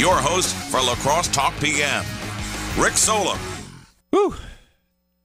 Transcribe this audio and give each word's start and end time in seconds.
your 0.00 0.16
host 0.16 0.56
for 0.70 0.78
La 0.78 0.94
Crosse 0.94 1.28
Talk 1.28 1.52
PM, 1.60 2.02
Rick 2.78 2.94
Solem. 2.94 3.38
Whew. 4.08 4.34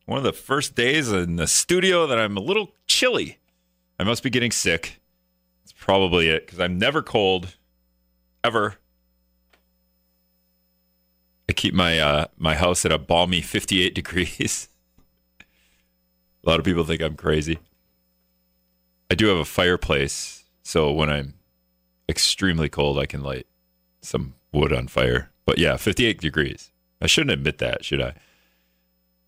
One 0.06 0.18
of 0.18 0.26
the 0.26 0.34
first 0.34 0.76
days 0.76 1.14
in 1.14 1.38
the 1.38 1.48
studio 1.48 2.06
that 2.06 2.20
I'm 2.20 2.36
a 2.36 2.42
little 2.42 2.74
chilly. 2.86 3.40
I 3.98 4.04
must 4.04 4.22
be 4.22 4.30
getting 4.30 4.52
sick. 4.52 5.00
It's 5.64 5.72
probably 5.72 6.28
it 6.28 6.46
because 6.46 6.60
I'm 6.60 6.78
never 6.78 7.02
cold, 7.02 7.56
ever. 8.44 8.76
I 11.48 11.54
keep 11.54 11.74
my 11.74 11.98
uh, 11.98 12.26
my 12.38 12.56
house 12.56 12.86
at 12.86 12.92
a 12.92 12.98
balmy 12.98 13.40
58 13.40 13.96
degrees. 13.96 14.68
a 15.40 16.50
lot 16.50 16.60
of 16.60 16.66
people 16.66 16.84
think 16.84 17.02
I'm 17.02 17.16
crazy. 17.16 17.60
I 19.10 19.16
do 19.16 19.28
have 19.28 19.38
a 19.38 19.46
fireplace, 19.46 20.44
so 20.64 20.92
when 20.92 21.10
I'm 21.10 21.36
extremely 22.10 22.68
cold, 22.68 23.00
I 23.00 23.06
can 23.06 23.24
light 23.24 23.48
some 24.02 24.35
wood 24.56 24.74
on 24.74 24.88
fire. 24.88 25.32
But 25.46 25.58
yeah, 25.58 25.78
58 25.78 26.20
degrees. 26.20 26.72
I 27.02 27.08
shouldn't 27.08 27.32
admit 27.32 27.60
that, 27.60 27.86
should 27.86 28.02
I? 28.02 28.14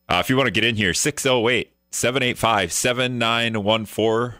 Uh, 0.09 0.19
if 0.19 0.29
you 0.29 0.37
want 0.37 0.47
to 0.47 0.51
get 0.51 0.63
in 0.63 0.75
here, 0.75 0.93
608 0.93 1.71
785 1.91 2.71
7914, 2.71 4.39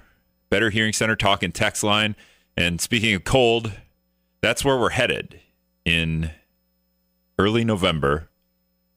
Better 0.49 0.70
Hearing 0.70 0.93
Center 0.93 1.15
talking 1.15 1.52
text 1.52 1.84
line. 1.84 2.15
And 2.55 2.81
speaking 2.81 3.13
of 3.13 3.23
cold, 3.23 3.73
that's 4.41 4.63
where 4.63 4.77
we're 4.77 4.89
headed 4.89 5.39
in 5.85 6.31
early 7.38 7.63
November 7.63 8.29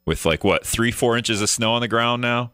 with 0.07 0.25
like 0.25 0.45
what, 0.45 0.65
three, 0.65 0.91
four 0.91 1.17
inches 1.17 1.43
of 1.43 1.49
snow 1.49 1.73
on 1.73 1.81
the 1.81 1.89
ground 1.89 2.23
now. 2.23 2.53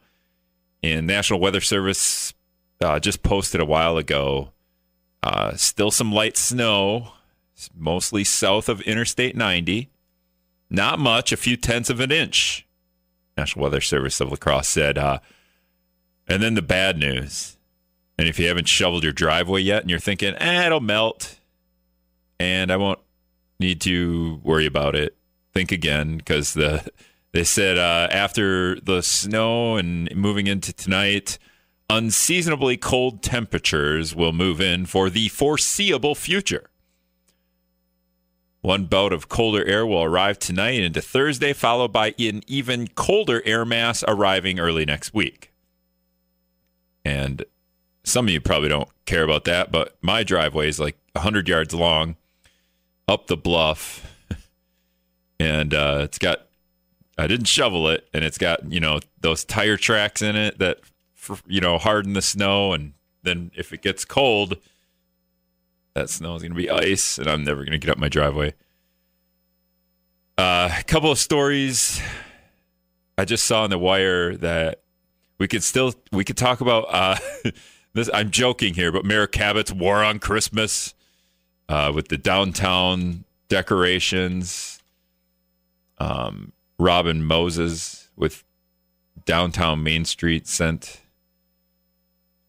And 0.83 1.07
National 1.07 1.41
Weather 1.41 1.61
Service 1.61 2.35
uh, 2.81 2.99
just 2.99 3.23
posted 3.23 3.61
a 3.61 3.65
while 3.65 3.97
ago. 3.97 4.53
Uh, 5.23 5.55
still 5.57 5.91
some 5.91 6.13
light 6.13 6.37
snow, 6.37 7.13
mostly 7.75 8.25
south 8.25 8.69
of 8.69 8.81
Interstate 8.83 9.37
90. 9.37 9.91
Not 10.69 10.99
much, 10.99 11.33
a 11.33 11.37
few 11.37 11.57
tenths 11.57 11.91
of 11.91 12.01
an 12.01 12.11
inch. 12.11 12.67
National 13.37 13.65
Weather 13.65 13.81
Service 13.81 14.21
of 14.21 14.31
La 14.31 14.37
Crosse 14.37 14.69
said. 14.69 14.99
Uh, 14.99 15.19
and 16.27 16.43
then 16.43 16.55
the 16.55 16.63
bad 16.63 16.99
news. 16.99 17.57
And 18.19 18.29
if 18.29 18.39
you 18.39 18.49
haven't 18.49 18.69
shoveled 18.69 19.05
your 19.05 19.13
driveway 19.13 19.61
yet 19.61 19.83
and 19.83 19.91
you're 19.91 19.99
thinking, 19.99 20.35
eh, 20.35 20.67
it'll 20.67 20.81
melt 20.81 21.39
and 22.39 22.71
I 22.71 22.77
won't 22.77 23.01
need 23.59 23.81
to 23.83 24.41
worry 24.43 24.67
about 24.67 24.95
it, 24.95 25.17
think 25.55 25.73
again 25.73 26.19
because 26.19 26.55
the 26.55 26.87
they 27.33 27.45
said 27.45 27.77
uh, 27.77 28.09
after 28.11 28.81
the 28.81 29.03
snow 29.03 29.77
and 29.77 30.15
moving 30.15 30.47
into 30.47 30.73
tonight, 30.73 31.39
unseasonably 31.91 32.77
cold 32.77 33.23
temperatures 33.23 34.15
will 34.15 34.33
move 34.33 34.61
in 34.61 34.87
for 34.87 35.11
the 35.11 35.29
foreseeable 35.29 36.15
future. 36.15 36.71
One 38.67 38.87
bout 38.87 39.13
of 39.13 39.29
colder 39.29 39.65
air 39.65 39.87
will 39.87 40.03
arrive 40.03 40.41
tonight 40.41 40.81
into 40.81 41.01
Thursday, 41.01 41.53
followed 41.53 41.93
by 41.93 42.17
an 42.19 42.43
even 42.49 42.89
colder 42.89 43.41
air 43.47 43.65
mass 43.65 44.03
arriving 44.09 44.59
early 44.59 44.85
next 44.85 45.15
week. 45.15 45.53
And 47.05 47.45
some 48.03 48.27
of 48.27 48.33
you 48.33 48.41
probably 48.41 48.69
don't 48.69 48.89
care 49.05 49.23
about 49.23 49.45
that, 49.45 49.71
but 49.71 49.97
my 50.03 50.25
driveway 50.25 50.69
is 50.69 50.81
like 50.81 50.99
100 51.13 51.49
yards 51.49 51.75
long 51.75 52.17
up 53.07 53.29
the 53.29 53.37
bluff. 53.37 54.05
and 55.39 55.73
uh, 55.73 56.01
it's 56.03 56.19
got, 56.19 56.49
I 57.17 57.29
didn't 57.29 57.47
shovel 57.47 57.87
it, 57.87 58.09
and 58.13 58.25
it's 58.25 58.37
got, 58.37 58.73
you 58.73 58.81
know, 58.81 58.99
those 59.21 59.45
tire 59.45 59.77
tracks 59.77 60.23
in 60.23 60.35
it 60.35 60.59
that, 60.59 60.81
you 61.47 61.61
know, 61.61 61.79
harden 61.79 62.15
the 62.15 62.21
snow. 62.21 62.73
And 62.73 62.95
then 63.23 63.53
if 63.55 63.73
it 63.73 63.81
gets 63.81 64.05
cold, 64.05 64.57
that 65.97 66.11
snow 66.11 66.35
is 66.35 66.43
going 66.43 66.53
to 66.53 66.57
be 66.57 66.69
ice, 66.69 67.17
and 67.17 67.27
I'm 67.27 67.43
never 67.43 67.63
going 67.63 67.73
to 67.73 67.79
get 67.79 67.91
up 67.91 67.97
my 67.97 68.11
driveway. 68.11 68.53
Uh, 70.37 70.69
a 70.79 70.83
couple 70.83 71.11
of 71.11 71.19
stories 71.19 72.03
I 73.17 73.25
just 73.25 73.45
saw 73.45 73.63
on 73.63 73.71
the 73.71 73.79
wire 73.79 74.37
that 74.37 74.83
we 75.39 75.49
could 75.49 75.63
still 75.63 75.95
we 76.13 76.23
could 76.23 76.37
talk 76.37 76.61
about. 76.61 76.85
Uh, 76.91 77.17
this 77.95 78.11
I'm 78.13 78.31
joking 78.31 78.75
here, 78.75 78.93
but 78.93 79.07
Mayor 79.07 79.27
Kabat's 79.27 79.73
war 79.73 80.05
on 80.05 80.19
Christmas 80.19 80.95
uh, 81.71 81.91
with 81.95 82.09
the 82.09 82.19
downtown 82.19 83.25
decorations. 83.49 84.83
Um, 85.97 86.53
Robin 86.79 87.25
Moses 87.25 88.11
with 88.17 88.45
downtown 89.25 89.83
Main 89.83 90.05
Street 90.05 90.47
sent 90.47 91.01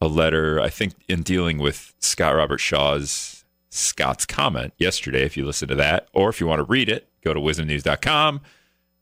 a 0.02 0.08
letter, 0.08 0.60
I 0.60 0.68
think, 0.68 0.96
in 1.08 1.24
dealing 1.24 1.60
with 1.60 1.94
Scott 2.00 2.36
Robert 2.36 2.60
Shaw's 2.60 3.37
Scott's 3.70 4.26
comment 4.26 4.74
yesterday. 4.78 5.24
If 5.24 5.38
you 5.38 5.46
listen 5.46 5.68
to 5.68 5.76
that, 5.76 6.08
or 6.14 6.30
if 6.30 6.40
you 6.40 6.48
want 6.48 6.60
to 6.60 6.64
read 6.64 6.90
it, 6.90 7.10
go 7.24 7.34
to 7.34 7.40
WIZMnews.com, 7.40 8.42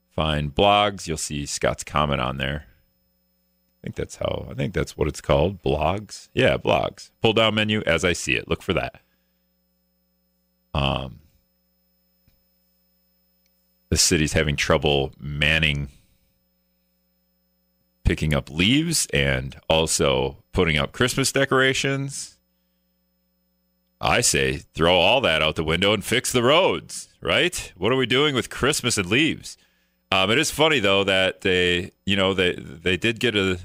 find 0.09 0.53
blogs. 0.53 1.07
You'll 1.07 1.17
see 1.17 1.45
Scott's 1.45 1.83
comment 1.83 2.21
on 2.21 2.37
there. 2.37 2.65
I 2.67 3.87
think 3.87 3.95
that's 3.95 4.15
how, 4.15 4.47
I 4.49 4.55
think 4.55 4.73
that's 4.73 4.97
what 4.97 5.07
it's 5.07 5.21
called. 5.21 5.61
Blogs. 5.61 6.29
Yeah, 6.33 6.57
blogs. 6.57 7.11
Pull 7.21 7.33
down 7.33 7.55
menu 7.55 7.83
as 7.85 8.03
I 8.03 8.13
see 8.13 8.33
it. 8.33 8.47
Look 8.47 8.63
for 8.63 8.73
that. 8.73 9.01
Um, 10.73 11.19
the 13.89 13.97
city's 13.97 14.33
having 14.33 14.55
trouble 14.55 15.13
manning 15.19 15.89
picking 18.03 18.33
up 18.33 18.49
leaves 18.49 19.07
and 19.13 19.57
also 19.69 20.43
putting 20.53 20.77
up 20.77 20.91
Christmas 20.91 21.31
decorations. 21.31 22.34
I 24.05 24.21
say 24.21 24.57
throw 24.57 24.95
all 24.95 25.19
that 25.21 25.41
out 25.41 25.55
the 25.55 25.63
window 25.63 25.91
and 25.93 26.05
fix 26.05 26.31
the 26.31 26.43
roads, 26.43 27.09
right? 27.21 27.73
What 27.75 27.91
are 27.91 27.95
we 27.95 28.05
doing 28.05 28.35
with 28.35 28.51
Christmas 28.51 28.97
and 28.97 29.09
leaves? 29.09 29.57
Um, 30.11 30.29
it 30.29 30.37
is 30.37 30.51
funny 30.51 30.79
though 30.79 31.03
that 31.03 31.41
they, 31.41 31.91
you 32.05 32.15
know, 32.15 32.33
they 32.33 32.53
they 32.55 32.97
did 32.97 33.19
get 33.19 33.35
a 33.35 33.59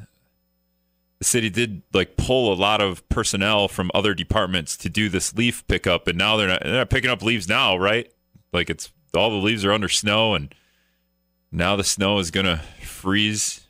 the 1.18 1.24
city 1.24 1.50
did 1.50 1.82
like 1.92 2.16
pull 2.16 2.50
a 2.50 2.56
lot 2.56 2.80
of 2.80 3.06
personnel 3.10 3.68
from 3.68 3.90
other 3.94 4.14
departments 4.14 4.76
to 4.78 4.88
do 4.88 5.10
this 5.10 5.34
leaf 5.36 5.66
pickup, 5.68 6.08
and 6.08 6.16
now 6.16 6.38
they're 6.38 6.48
not 6.48 6.62
they're 6.62 6.72
not 6.72 6.90
picking 6.90 7.10
up 7.10 7.22
leaves 7.22 7.46
now, 7.46 7.76
right? 7.76 8.10
Like 8.52 8.70
it's 8.70 8.90
all 9.14 9.28
the 9.28 9.36
leaves 9.36 9.64
are 9.64 9.72
under 9.72 9.90
snow, 9.90 10.34
and 10.34 10.54
now 11.52 11.76
the 11.76 11.84
snow 11.84 12.18
is 12.18 12.30
gonna 12.30 12.62
freeze. 12.82 13.66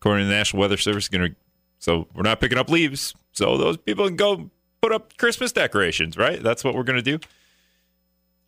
According 0.00 0.24
to 0.24 0.28
the 0.28 0.34
National 0.34 0.60
Weather 0.60 0.78
Service, 0.78 1.08
gonna 1.08 1.30
so 1.78 2.08
we're 2.14 2.22
not 2.22 2.40
picking 2.40 2.56
up 2.56 2.70
leaves, 2.70 3.14
so 3.32 3.58
those 3.58 3.76
people 3.76 4.06
can 4.06 4.16
go 4.16 4.50
put 4.82 4.92
up 4.92 5.16
Christmas 5.16 5.52
decorations, 5.52 6.16
right? 6.16 6.42
That's 6.42 6.64
what 6.64 6.74
we're 6.74 6.84
gonna 6.84 7.02
do. 7.02 7.18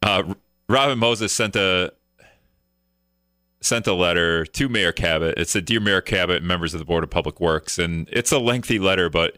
Uh, 0.02 0.34
Robin 0.68 0.98
Moses 0.98 1.32
sent 1.32 1.56
a 1.56 1.92
sent 3.60 3.86
a 3.86 3.94
letter 3.94 4.44
to 4.46 4.68
Mayor 4.68 4.92
Kabat. 4.92 5.34
It 5.36 5.48
said, 5.48 5.64
Dear 5.64 5.80
Mayor 5.80 6.00
Kabat, 6.00 6.42
members 6.42 6.74
of 6.74 6.78
the 6.78 6.84
Board 6.86 7.04
of 7.04 7.10
Public 7.10 7.41
Works. 7.41 7.78
And 7.78 8.08
it's 8.10 8.32
a 8.32 8.38
lengthy 8.38 8.78
letter, 8.78 9.10
but 9.10 9.36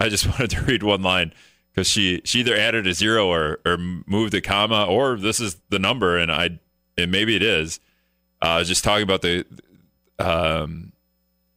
I 0.00 0.08
just 0.08 0.26
wanted 0.30 0.50
to 0.50 0.62
read 0.62 0.82
one 0.82 1.02
line 1.02 1.32
because 1.72 1.88
she, 1.88 2.22
she 2.24 2.40
either 2.40 2.54
added 2.54 2.86
a 2.86 2.94
zero 2.94 3.26
or, 3.26 3.60
or 3.66 3.76
moved 3.76 4.34
a 4.34 4.40
comma, 4.40 4.86
or 4.86 5.16
this 5.16 5.40
is 5.40 5.56
the 5.68 5.78
number, 5.78 6.16
and 6.16 6.30
I 6.32 6.60
and 6.96 7.10
maybe 7.10 7.36
it 7.36 7.42
is. 7.42 7.80
Uh, 8.40 8.62
just 8.64 8.84
talking 8.84 9.02
about 9.02 9.22
the 9.22 9.44
um, 10.18 10.92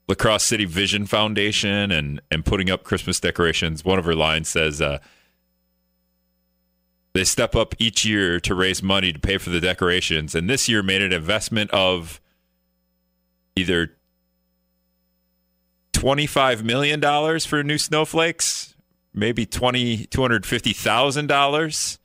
La 0.09 0.15
Crosse 0.15 0.43
City 0.43 0.65
Vision 0.65 1.05
Foundation 1.05 1.91
and 1.91 2.19
and 2.31 2.43
putting 2.43 2.69
up 2.69 2.83
Christmas 2.83 3.19
decorations. 3.19 3.85
One 3.85 3.99
of 3.99 4.05
her 4.05 4.15
lines 4.15 4.49
says, 4.49 4.81
uh, 4.81 4.97
they 7.13 7.23
step 7.23 7.55
up 7.55 7.75
each 7.77 8.03
year 8.03 8.39
to 8.39 8.55
raise 8.55 8.81
money 8.81 9.13
to 9.13 9.19
pay 9.19 9.37
for 9.37 9.51
the 9.51 9.61
decorations, 9.61 10.33
and 10.33 10.49
this 10.49 10.67
year 10.67 10.81
made 10.81 11.03
an 11.03 11.13
investment 11.13 11.69
of 11.71 12.19
either 13.55 13.95
$25 15.93 16.63
million 16.63 17.39
for 17.41 17.63
new 17.63 17.77
snowflakes, 17.77 18.73
maybe 19.13 19.45
twenty 19.45 20.05
two 20.07 20.21
hundred 20.21 20.45
fifty 20.45 20.73
thousand 20.73 21.27
dollars 21.27 21.99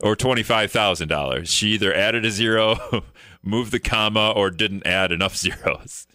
or 0.00 0.14
$25,000. 0.14 1.48
She 1.48 1.68
either 1.70 1.92
added 1.92 2.24
a 2.24 2.30
zero, 2.30 3.04
moved 3.42 3.72
the 3.72 3.80
comma, 3.80 4.30
or 4.30 4.50
didn't 4.50 4.86
add 4.86 5.10
enough 5.10 5.36
zeros. 5.36 6.06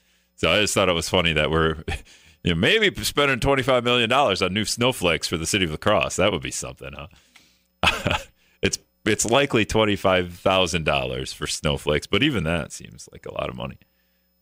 So 0.44 0.52
I 0.52 0.60
just 0.60 0.74
thought 0.74 0.90
it 0.90 0.94
was 0.94 1.08
funny 1.08 1.32
that 1.32 1.50
we're 1.50 1.86
you 2.44 2.54
know, 2.54 2.56
maybe 2.56 2.94
spending 3.06 3.40
$25 3.40 3.82
million 3.86 4.12
on 4.12 4.54
new 4.54 4.66
snowflakes 4.66 5.26
for 5.26 5.38
the 5.38 5.46
city 5.46 5.64
of 5.64 5.72
La 5.72 5.78
Crosse. 5.78 6.18
That 6.18 6.34
would 6.34 6.42
be 6.42 6.52
something, 6.52 6.92
huh? 6.92 8.18
it's 8.62 8.78
it's 9.06 9.26
likely 9.26 9.64
twenty 9.64 9.96
five 9.96 10.34
thousand 10.34 10.84
dollars 10.84 11.32
for 11.32 11.48
snowflakes, 11.48 12.08
but 12.08 12.24
even 12.24 12.44
that 12.44 12.74
seems 12.74 13.08
like 13.14 13.26
a 13.26 13.34
lot 13.34 13.48
of 13.48 13.56
money 13.56 13.78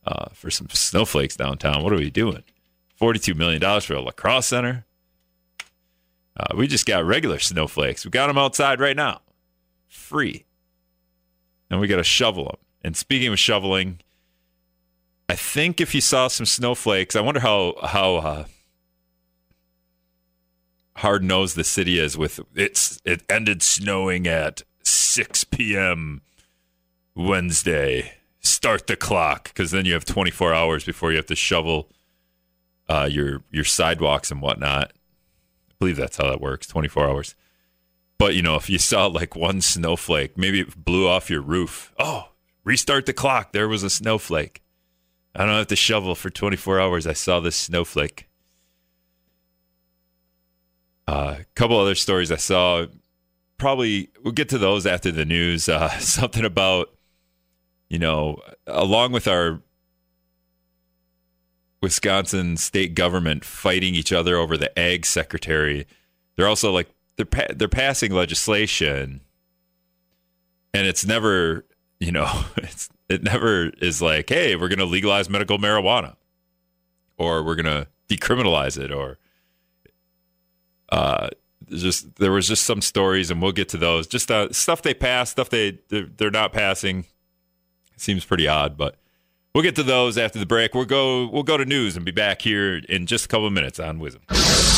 uh, 0.07 0.29
for 0.33 0.49
some 0.49 0.67
snowflakes 0.69 1.35
downtown. 1.35 1.83
What 1.83 1.93
are 1.93 1.97
we 1.97 2.09
doing? 2.09 2.43
Forty 2.95 3.19
two 3.19 3.35
million 3.35 3.61
dollars 3.61 3.85
for 3.85 3.93
a 3.93 4.01
La 4.01 4.11
Crosse 4.11 4.47
Center. 4.47 4.85
Uh, 6.35 6.55
we 6.55 6.65
just 6.65 6.87
got 6.87 7.05
regular 7.05 7.37
snowflakes. 7.37 8.05
We 8.05 8.09
got 8.09 8.25
them 8.25 8.39
outside 8.39 8.79
right 8.79 8.95
now, 8.95 9.21
free, 9.87 10.45
and 11.69 11.79
we 11.79 11.85
got 11.87 11.97
to 11.97 12.03
shovel 12.03 12.45
them. 12.45 12.57
And 12.83 12.97
speaking 12.97 13.31
of 13.31 13.37
shoveling, 13.37 13.99
I 15.31 15.35
think 15.35 15.79
if 15.79 15.95
you 15.95 16.01
saw 16.01 16.27
some 16.27 16.45
snowflakes, 16.45 17.15
I 17.15 17.21
wonder 17.21 17.39
how 17.39 17.75
how 17.81 18.15
uh, 18.15 18.45
hard 20.97 21.23
nosed 21.23 21.55
the 21.55 21.63
city 21.63 21.97
is 21.97 22.17
with 22.17 22.41
it's 22.53 22.99
it 23.05 23.23
ended 23.29 23.63
snowing 23.63 24.27
at 24.27 24.63
6 24.83 25.45
p.m. 25.45 26.21
Wednesday, 27.15 28.15
start 28.41 28.87
the 28.87 28.97
clock 28.97 29.45
because 29.45 29.71
then 29.71 29.85
you 29.85 29.93
have 29.93 30.03
24 30.03 30.53
hours 30.53 30.83
before 30.83 31.11
you 31.11 31.15
have 31.15 31.27
to 31.27 31.35
shovel 31.37 31.87
uh, 32.89 33.07
your 33.09 33.41
your 33.51 33.63
sidewalks 33.63 34.31
and 34.31 34.41
whatnot. 34.41 34.91
I 34.91 35.73
believe 35.79 35.95
that's 35.95 36.17
how 36.17 36.29
that 36.29 36.41
works. 36.41 36.67
24 36.67 37.07
hours. 37.07 37.35
But 38.17 38.35
you 38.35 38.41
know, 38.41 38.57
if 38.57 38.69
you 38.69 38.79
saw 38.79 39.05
like 39.05 39.37
one 39.37 39.61
snowflake, 39.61 40.37
maybe 40.37 40.59
it 40.59 40.83
blew 40.83 41.07
off 41.07 41.29
your 41.29 41.39
roof. 41.39 41.93
Oh, 41.97 42.31
restart 42.65 43.05
the 43.05 43.13
clock. 43.13 43.53
There 43.53 43.69
was 43.69 43.83
a 43.83 43.89
snowflake. 43.89 44.61
I 45.35 45.45
don't 45.45 45.55
have 45.55 45.67
to 45.67 45.75
shovel 45.75 46.15
for 46.15 46.29
24 46.29 46.79
hours. 46.79 47.07
I 47.07 47.13
saw 47.13 47.39
this 47.39 47.55
snowflake. 47.55 48.27
A 51.07 51.11
uh, 51.11 51.37
couple 51.55 51.79
other 51.79 51.95
stories 51.95 52.31
I 52.31 52.37
saw. 52.37 52.85
Probably 53.57 54.09
we'll 54.23 54.33
get 54.33 54.49
to 54.49 54.57
those 54.57 54.85
after 54.85 55.11
the 55.11 55.25
news. 55.25 55.69
Uh, 55.69 55.89
something 55.99 56.45
about, 56.45 56.89
you 57.89 57.99
know, 57.99 58.41
along 58.67 59.11
with 59.13 59.27
our 59.27 59.61
Wisconsin 61.81 62.57
state 62.57 62.93
government 62.93 63.43
fighting 63.43 63.95
each 63.95 64.13
other 64.13 64.35
over 64.35 64.57
the 64.57 64.77
ag 64.77 65.05
secretary, 65.05 65.87
they're 66.35 66.47
also 66.47 66.71
like 66.71 66.89
they're 67.15 67.25
pa- 67.25 67.53
they're 67.55 67.67
passing 67.67 68.11
legislation, 68.11 69.21
and 70.73 70.87
it's 70.87 71.05
never, 71.05 71.65
you 71.99 72.11
know, 72.11 72.45
it's 72.57 72.89
it 73.11 73.23
never 73.23 73.69
is 73.81 74.01
like, 74.01 74.29
hey, 74.29 74.55
we're 74.55 74.69
going 74.69 74.79
to 74.79 74.85
legalize 74.85 75.29
medical 75.29 75.57
marijuana, 75.57 76.15
or 77.17 77.43
we're 77.43 77.55
going 77.55 77.65
to 77.65 77.87
decriminalize 78.09 78.81
it, 78.81 78.91
or 78.91 79.17
uh, 80.89 81.29
just 81.69 82.15
there 82.15 82.31
was 82.31 82.47
just 82.47 82.63
some 82.63 82.81
stories, 82.81 83.29
and 83.29 83.41
we'll 83.41 83.51
get 83.51 83.69
to 83.69 83.77
those. 83.77 84.07
Just 84.07 84.31
uh, 84.31 84.51
stuff 84.51 84.81
they 84.81 84.93
pass, 84.93 85.31
stuff 85.31 85.49
they 85.49 85.79
they're, 85.89 86.07
they're 86.17 86.31
not 86.31 86.53
passing. 86.53 87.05
Seems 87.97 88.25
pretty 88.25 88.47
odd, 88.47 88.77
but 88.77 88.95
we'll 89.53 89.63
get 89.63 89.75
to 89.75 89.83
those 89.83 90.17
after 90.17 90.39
the 90.39 90.45
break. 90.45 90.73
We'll 90.73 90.85
go 90.85 91.27
we'll 91.27 91.43
go 91.43 91.57
to 91.57 91.65
news 91.65 91.95
and 91.95 92.05
be 92.05 92.11
back 92.11 92.41
here 92.41 92.77
in 92.89 93.05
just 93.05 93.25
a 93.25 93.27
couple 93.27 93.47
of 93.47 93.53
minutes 93.53 93.79
on 93.79 93.99
WIZM. 93.99 94.70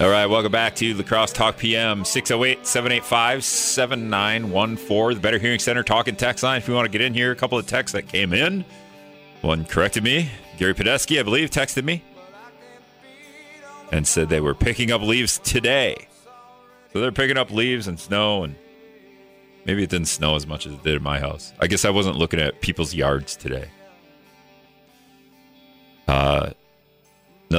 All 0.00 0.08
right, 0.08 0.24
welcome 0.24 0.50
back 0.50 0.74
to 0.76 0.94
La 0.94 1.02
Crosse 1.02 1.30
Talk 1.30 1.58
PM 1.58 2.06
608 2.06 2.66
785 2.66 3.44
7914. 3.44 5.14
The 5.16 5.20
Better 5.20 5.38
Hearing 5.38 5.58
Center 5.58 5.82
talking 5.82 6.16
text 6.16 6.42
line. 6.42 6.56
If 6.56 6.68
you 6.68 6.72
want 6.72 6.86
to 6.86 6.90
get 6.90 7.02
in 7.02 7.12
here, 7.12 7.32
a 7.32 7.36
couple 7.36 7.58
of 7.58 7.66
texts 7.66 7.92
that 7.92 8.08
came 8.08 8.32
in. 8.32 8.64
One 9.42 9.66
corrected 9.66 10.02
me. 10.02 10.30
Gary 10.56 10.72
Padesky, 10.72 11.20
I 11.20 11.22
believe, 11.22 11.50
texted 11.50 11.84
me 11.84 12.02
and 13.92 14.06
said 14.06 14.30
they 14.30 14.40
were 14.40 14.54
picking 14.54 14.90
up 14.90 15.02
leaves 15.02 15.38
today. 15.38 16.08
So 16.94 17.02
they're 17.02 17.12
picking 17.12 17.36
up 17.36 17.50
leaves 17.50 17.86
and 17.86 18.00
snow, 18.00 18.44
and 18.44 18.56
maybe 19.66 19.82
it 19.82 19.90
didn't 19.90 20.08
snow 20.08 20.34
as 20.34 20.46
much 20.46 20.66
as 20.66 20.72
it 20.72 20.82
did 20.82 20.94
in 20.94 21.02
my 21.02 21.18
house. 21.18 21.52
I 21.60 21.66
guess 21.66 21.84
I 21.84 21.90
wasn't 21.90 22.16
looking 22.16 22.40
at 22.40 22.62
people's 22.62 22.94
yards 22.94 23.36
today. 23.36 23.68
Uh, 26.08 26.52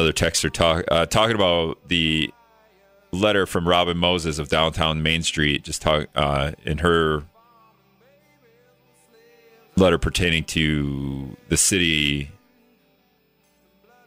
another 0.02 0.14
texter 0.14 0.52
talk, 0.52 0.84
uh, 0.90 1.06
talking 1.06 1.36
about 1.36 1.78
the 1.88 2.34
letter 3.12 3.46
from 3.46 3.68
Robin 3.68 3.98
Moses 3.98 4.40
of 4.40 4.50
downtown 4.50 5.04
Main 5.04 5.22
Street, 5.22 5.64
just 5.64 5.82
talk 5.82 6.08
uh, 6.16 6.54
in 6.66 6.80
her 6.80 7.24
letter 9.76 10.00
pertaining 10.00 10.44
to 10.46 11.38
the 11.50 11.58
city 11.58 12.32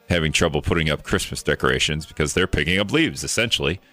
having 0.09 0.33
trouble 0.33 0.61
putting 0.61 0.91
up 0.91 1.03
Christmas 1.05 1.43
decorations 1.43 2.07
because 2.07 2.35
they're 2.35 2.47
picking 2.47 2.79
up 2.79 2.93
leaves, 2.93 3.25
essentially. 3.25 3.81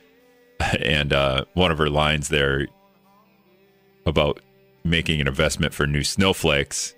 And 0.79 1.11
uh, 1.11 1.45
one 1.55 1.71
of 1.71 1.79
her 1.79 1.89
lines 1.89 2.29
there 2.29 2.67
about 4.05 4.41
making 4.83 5.19
an 5.19 5.27
investment 5.27 5.73
for 5.73 5.87
new 5.87 6.03
snowflakes, 6.03 6.93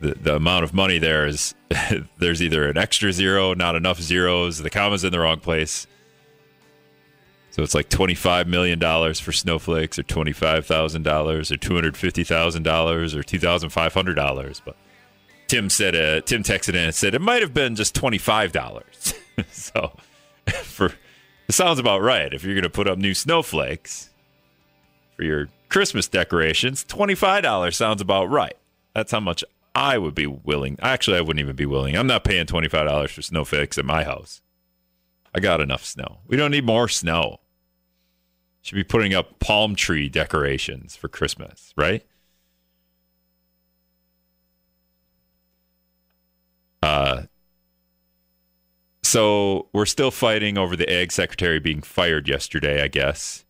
the, 0.00 0.14
the 0.14 0.36
amount 0.36 0.64
of 0.64 0.72
money 0.74 0.98
there 0.98 1.26
is 1.26 1.54
there's 2.18 2.42
either 2.42 2.68
an 2.68 2.76
extra 2.76 3.12
zero, 3.12 3.54
not 3.54 3.74
enough 3.74 4.00
zeros, 4.00 4.58
the 4.58 4.70
comma's 4.70 5.04
in 5.04 5.12
the 5.12 5.20
wrong 5.20 5.40
place. 5.40 5.86
So 7.50 7.62
it's 7.64 7.74
like 7.74 7.88
$25 7.88 8.46
million 8.46 8.78
for 9.14 9.32
snowflakes 9.32 9.98
or 9.98 10.04
$25,000 10.04 11.50
or 11.50 11.56
$250,000 11.56 13.14
or 13.14 13.22
$2,500. 13.22 14.60
But 14.64 14.76
Tim 15.48 15.70
said, 15.70 15.96
uh, 15.96 16.20
Tim 16.20 16.42
texted 16.42 16.70
in 16.70 16.84
and 16.84 16.94
said 16.94 17.14
it 17.14 17.22
might 17.22 17.40
have 17.40 17.54
been 17.54 17.74
just 17.74 17.94
twenty 17.94 18.18
five 18.18 18.52
dollars. 18.52 19.14
so, 19.50 19.96
for 20.62 20.92
it 21.48 21.54
sounds 21.54 21.78
about 21.78 22.02
right. 22.02 22.32
If 22.32 22.44
you're 22.44 22.54
going 22.54 22.64
to 22.64 22.70
put 22.70 22.86
up 22.86 22.98
new 22.98 23.14
snowflakes 23.14 24.10
for 25.16 25.24
your 25.24 25.48
Christmas 25.70 26.06
decorations, 26.06 26.84
twenty 26.84 27.14
five 27.14 27.42
dollars 27.42 27.78
sounds 27.78 28.02
about 28.02 28.26
right. 28.26 28.56
That's 28.94 29.10
how 29.10 29.20
much 29.20 29.42
I 29.78 29.96
would 29.96 30.16
be 30.16 30.26
willing. 30.26 30.76
Actually, 30.82 31.18
I 31.18 31.20
wouldn't 31.20 31.38
even 31.38 31.54
be 31.54 31.64
willing. 31.64 31.96
I'm 31.96 32.08
not 32.08 32.24
paying 32.24 32.46
twenty 32.46 32.66
five 32.66 32.86
dollars 32.86 33.12
for 33.12 33.22
snowflakes 33.22 33.78
at 33.78 33.84
my 33.84 34.02
house. 34.02 34.42
I 35.32 35.38
got 35.38 35.60
enough 35.60 35.84
snow. 35.84 36.18
We 36.26 36.36
don't 36.36 36.50
need 36.50 36.64
more 36.64 36.88
snow. 36.88 37.38
Should 38.62 38.74
be 38.74 38.82
putting 38.82 39.14
up 39.14 39.38
palm 39.38 39.76
tree 39.76 40.08
decorations 40.08 40.96
for 40.96 41.06
Christmas, 41.06 41.72
right? 41.76 42.04
Uh, 46.82 47.22
so 49.04 49.68
we're 49.72 49.86
still 49.86 50.10
fighting 50.10 50.58
over 50.58 50.74
the 50.74 50.92
ag 50.92 51.12
secretary 51.12 51.60
being 51.60 51.82
fired 51.82 52.28
yesterday. 52.28 52.82
I 52.82 52.88
guess. 52.88 53.44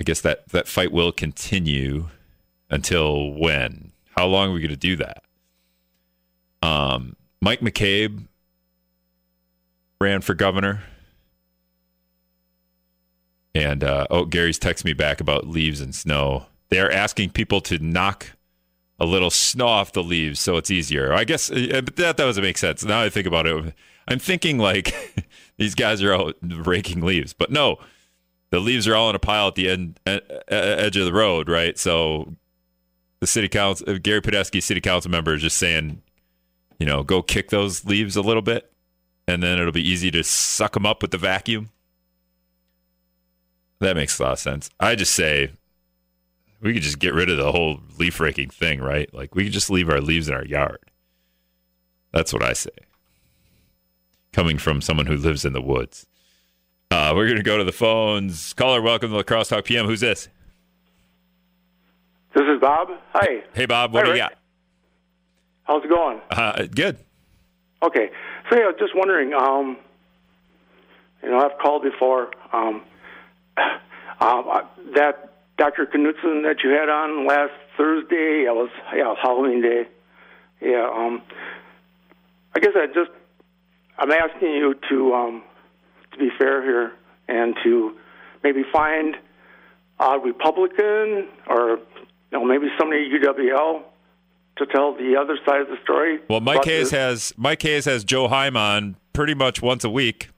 I 0.00 0.04
guess 0.04 0.22
that 0.22 0.48
that 0.48 0.68
fight 0.68 0.90
will 0.90 1.12
continue 1.12 2.08
until 2.70 3.30
when? 3.34 3.92
How 4.16 4.26
long 4.26 4.48
are 4.48 4.52
we 4.54 4.60
going 4.60 4.70
to 4.70 4.76
do 4.76 4.96
that? 4.96 5.22
Um, 6.64 7.16
Mike 7.42 7.60
McCabe 7.60 8.26
ran 10.00 10.22
for 10.22 10.34
governor. 10.34 10.82
And 13.54 13.84
uh, 13.84 14.06
oh, 14.10 14.24
Gary's 14.24 14.58
texting 14.58 14.86
me 14.86 14.94
back 14.94 15.20
about 15.20 15.46
leaves 15.46 15.80
and 15.80 15.94
snow. 15.94 16.46
They're 16.70 16.90
asking 16.90 17.30
people 17.30 17.60
to 17.62 17.78
knock 17.78 18.32
a 18.98 19.04
little 19.04 19.30
snow 19.30 19.66
off 19.66 19.92
the 19.92 20.02
leaves 20.02 20.40
so 20.40 20.56
it's 20.56 20.70
easier. 20.70 21.12
I 21.12 21.24
guess 21.24 21.50
uh, 21.50 21.82
that 21.84 21.96
that 21.96 22.16
doesn't 22.16 22.42
make 22.42 22.56
sense. 22.56 22.82
Now 22.82 23.02
I 23.02 23.10
think 23.10 23.26
about 23.26 23.46
it, 23.46 23.74
I'm 24.08 24.18
thinking 24.18 24.58
like 24.58 24.94
these 25.58 25.74
guys 25.74 26.02
are 26.02 26.14
out 26.14 26.36
raking 26.42 27.02
leaves, 27.02 27.34
but 27.34 27.50
no, 27.50 27.76
the 28.50 28.58
leaves 28.58 28.88
are 28.88 28.94
all 28.94 29.10
in 29.10 29.16
a 29.16 29.20
pile 29.20 29.48
at 29.48 29.54
the 29.54 29.68
end 29.68 30.00
edge 30.06 30.96
of 30.96 31.04
the 31.04 31.12
road, 31.12 31.48
right? 31.48 31.78
So 31.78 32.34
the 33.20 33.26
city 33.26 33.48
council, 33.48 33.90
uh, 33.90 33.98
Gary 34.02 34.22
Padesky, 34.22 34.62
city 34.62 34.80
council 34.80 35.10
member, 35.10 35.34
is 35.34 35.42
just 35.42 35.58
saying, 35.58 36.02
you 36.84 36.90
know, 36.90 37.02
go 37.02 37.22
kick 37.22 37.48
those 37.48 37.86
leaves 37.86 38.14
a 38.14 38.20
little 38.20 38.42
bit, 38.42 38.70
and 39.26 39.42
then 39.42 39.58
it'll 39.58 39.72
be 39.72 39.80
easy 39.88 40.10
to 40.10 40.22
suck 40.22 40.74
them 40.74 40.84
up 40.84 41.00
with 41.00 41.12
the 41.12 41.16
vacuum. 41.16 41.70
That 43.80 43.96
makes 43.96 44.18
a 44.18 44.22
lot 44.22 44.32
of 44.32 44.38
sense. 44.38 44.68
I 44.78 44.94
just 44.94 45.14
say 45.14 45.52
we 46.60 46.74
could 46.74 46.82
just 46.82 46.98
get 46.98 47.14
rid 47.14 47.30
of 47.30 47.38
the 47.38 47.50
whole 47.50 47.80
leaf 47.98 48.20
raking 48.20 48.50
thing, 48.50 48.82
right? 48.82 49.08
Like 49.14 49.34
we 49.34 49.44
could 49.44 49.54
just 49.54 49.70
leave 49.70 49.88
our 49.88 50.02
leaves 50.02 50.28
in 50.28 50.34
our 50.34 50.44
yard. 50.44 50.76
That's 52.12 52.34
what 52.34 52.42
I 52.42 52.52
say. 52.52 52.68
Coming 54.34 54.58
from 54.58 54.82
someone 54.82 55.06
who 55.06 55.16
lives 55.16 55.46
in 55.46 55.54
the 55.54 55.62
woods. 55.62 56.04
Uh, 56.90 57.14
we're 57.16 57.24
going 57.24 57.38
to 57.38 57.42
go 57.42 57.56
to 57.56 57.64
the 57.64 57.72
phones. 57.72 58.52
Caller, 58.52 58.82
welcome 58.82 59.08
to 59.08 59.16
La 59.16 59.22
Crosse 59.22 59.48
Talk 59.48 59.64
PM. 59.64 59.86
Who's 59.86 60.00
this? 60.00 60.28
This 62.34 62.44
is 62.44 62.60
Bob. 62.60 62.88
Hi. 63.14 63.42
Hey, 63.54 63.64
Bob. 63.64 63.94
What 63.94 64.00
Hi, 64.00 64.12
do 64.12 64.18
you 64.18 64.22
Rick. 64.22 64.32
got? 64.32 64.38
How's 65.64 65.84
it 65.84 65.88
going? 65.88 66.20
Uh, 66.30 66.66
good. 66.74 66.98
Okay. 67.82 68.10
So 68.50 68.56
yeah, 68.56 68.64
I 68.64 68.66
was 68.68 68.76
just 68.78 68.94
wondering. 68.94 69.32
Um, 69.34 69.78
you 71.22 71.30
know, 71.30 71.38
I've 71.38 71.58
called 71.58 71.82
before. 71.82 72.30
Um, 72.52 72.82
um, 74.20 74.44
that 74.94 75.32
Dr. 75.56 75.86
Knutson 75.86 76.42
that 76.44 76.56
you 76.62 76.70
had 76.70 76.88
on 76.88 77.26
last 77.26 77.52
Thursday. 77.76 78.44
It 78.46 78.54
was 78.54 78.70
yeah, 78.94 79.04
was 79.04 79.18
Halloween 79.22 79.62
day. 79.62 79.88
Yeah. 80.60 80.88
Um, 80.92 81.22
I 82.54 82.60
guess 82.60 82.72
I 82.76 82.86
just 82.86 83.10
I'm 83.98 84.10
asking 84.10 84.52
you 84.52 84.74
to 84.90 85.14
um, 85.14 85.42
to 86.12 86.18
be 86.18 86.30
fair 86.38 86.62
here 86.62 86.92
and 87.28 87.56
to 87.64 87.96
maybe 88.42 88.64
find 88.72 89.16
a 89.98 90.18
Republican 90.18 91.28
or 91.48 91.78
you 91.78 91.78
know 92.32 92.44
maybe 92.44 92.68
somebody 92.78 93.06
at 93.06 93.22
UWL 93.22 93.82
to 94.56 94.66
tell 94.66 94.94
the 94.94 95.16
other 95.16 95.36
side 95.46 95.60
of 95.60 95.68
the 95.68 95.76
story. 95.82 96.20
Well, 96.28 96.40
Mike 96.40 96.64
Hayes 96.64 96.90
has 96.92 97.32
Mike 97.36 97.62
Hayes 97.62 97.84
has 97.86 98.04
Joe 98.04 98.28
Heim 98.28 98.56
on 98.56 98.96
pretty 99.12 99.34
much 99.34 99.60
once 99.62 99.84
a 99.84 99.90
week. 99.90 100.30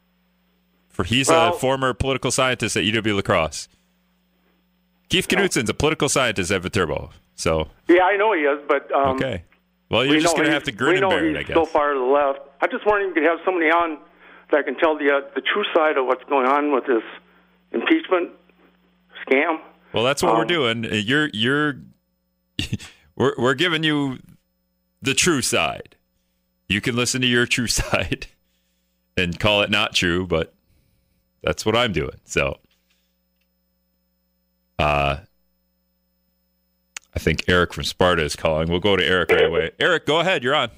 For 0.89 1.05
he's 1.05 1.29
a 1.29 1.53
former 1.53 1.93
political 1.93 2.31
scientist 2.31 2.75
at 2.77 2.85
UW 2.85 3.17
La 3.17 3.21
Crosse. 3.23 3.69
Keith 5.11 5.29
Knutson's 5.29 5.69
a 5.69 5.75
political 5.75 6.09
scientist 6.09 6.51
at 6.51 6.63
Viterbo. 6.63 7.11
So 7.35 7.69
Yeah, 7.87 8.05
I 8.05 8.17
know 8.17 8.33
he 8.33 8.41
is, 8.41 8.59
but 8.67 8.91
um, 8.93 9.17
okay. 9.17 9.45
Well, 9.91 10.05
you're 10.05 10.15
we 10.17 10.21
just 10.21 10.35
going 10.35 10.49
to 10.49 10.53
have 10.55 10.65
to 10.65 10.73
grin 10.73 11.03
and 11.05 11.11
bear 11.11 11.27
it, 11.29 11.37
I 11.37 11.43
guess. 11.43 11.55
so 11.55 11.65
far 11.67 11.93
to 11.93 11.99
the 11.99 12.05
left. 12.05 12.39
I 12.63 12.67
just 12.67 12.85
wondering 12.87 13.11
if 13.11 13.17
you 13.17 13.23
could 13.23 13.31
have 13.31 13.39
somebody 13.45 13.67
on 13.67 13.99
that 14.51 14.65
can 14.65 14.75
tell 14.77 14.97
the 14.99 15.11
uh, 15.11 15.21
the 15.35 15.43
true 15.43 15.65
side 15.75 15.99
of 15.99 16.07
what's 16.07 16.25
going 16.25 16.47
on 16.47 16.73
with 16.73 16.87
this 16.87 17.03
impeachment 17.73 18.31
scam. 19.29 19.61
Well, 19.93 20.03
that's 20.03 20.23
what 20.23 20.35
we're 20.35 20.43
Um, 20.43 20.47
doing. 20.49 20.87
Uh, 20.87 20.95
You're 20.95 21.29
you're 21.35 21.75
we're 23.17 23.35
we're 23.39 23.55
giving 23.55 23.83
you 23.83 24.19
the 25.03 25.15
true 25.15 25.43
side. 25.43 25.97
You 26.69 26.81
can 26.81 26.97
listen 26.97 27.21
to 27.21 27.27
your 27.27 27.47
true 27.47 27.67
side 27.67 28.27
and 29.17 29.39
call 29.39 29.63
it 29.63 29.71
not 29.71 29.95
true, 29.95 30.27
but 30.27 30.55
that's 31.43 31.65
what 31.65 31.77
I'm 31.77 31.93
doing. 31.93 32.19
So, 32.25 32.59
uh, 34.79 35.19
I 37.15 37.19
think 37.19 37.45
Eric 37.49 37.73
from 37.73 37.85
Sparta 37.85 38.23
is 38.23 38.37
calling. 38.37 38.69
We'll 38.69 38.81
go 38.81 38.97
to 38.97 39.05
Eric 39.05 39.31
right 39.31 39.45
away. 39.45 39.71
Eric, 39.81 40.07
go 40.07 40.21
ahead. 40.21 40.43
You're 40.43 40.55
on. 40.55 40.71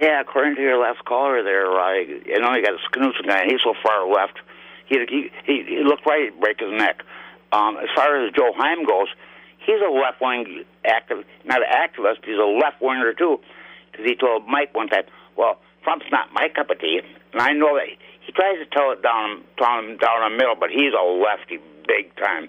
Yeah, 0.00 0.20
according 0.20 0.56
to 0.56 0.62
your 0.62 0.78
last 0.78 1.04
caller 1.04 1.42
there, 1.44 1.70
I, 1.70 2.04
I 2.34 2.38
know 2.40 2.54
you 2.54 2.64
got 2.64 2.74
a 2.74 2.98
Knutson 2.98 3.26
guy. 3.26 3.42
and 3.42 3.50
He's 3.50 3.62
so 3.62 3.74
far 3.82 4.06
left. 4.12 4.40
He 4.86 4.98
he 5.08 5.30
he, 5.46 5.64
he 5.66 5.82
looked 5.84 6.04
right, 6.06 6.24
he'd 6.32 6.40
break 6.40 6.60
his 6.60 6.72
neck. 6.72 7.02
Um, 7.52 7.76
as 7.76 7.88
far 7.94 8.24
as 8.26 8.32
Joe 8.32 8.52
Heim 8.56 8.84
goes, 8.84 9.06
he's 9.66 9.80
a 9.86 9.90
left 9.90 10.20
wing 10.20 10.64
active, 10.84 11.24
not 11.44 11.60
an 11.62 11.68
activist. 11.72 12.24
He's 12.24 12.38
a 12.38 12.44
left 12.62 12.80
winger 12.80 13.12
too, 13.14 13.40
because 13.90 14.06
he 14.06 14.14
told 14.16 14.46
Mike 14.46 14.74
one 14.74 14.88
time, 14.88 15.04
"Well, 15.36 15.58
Trump's 15.82 16.06
not 16.10 16.32
my 16.32 16.48
cup 16.48 16.70
of 16.70 16.78
tea," 16.80 17.00
and 17.32 17.40
I 17.42 17.52
know 17.52 17.74
that 17.76 17.86
he 18.20 18.32
tries 18.32 18.56
to 18.58 18.66
tell 18.66 18.90
it 18.92 19.02
down, 19.02 19.44
down, 19.60 19.96
down 19.98 20.30
the 20.30 20.36
middle, 20.36 20.54
but 20.54 20.70
he's 20.70 20.92
a 20.98 21.02
lefty 21.04 21.58
big 21.86 22.14
time. 22.16 22.48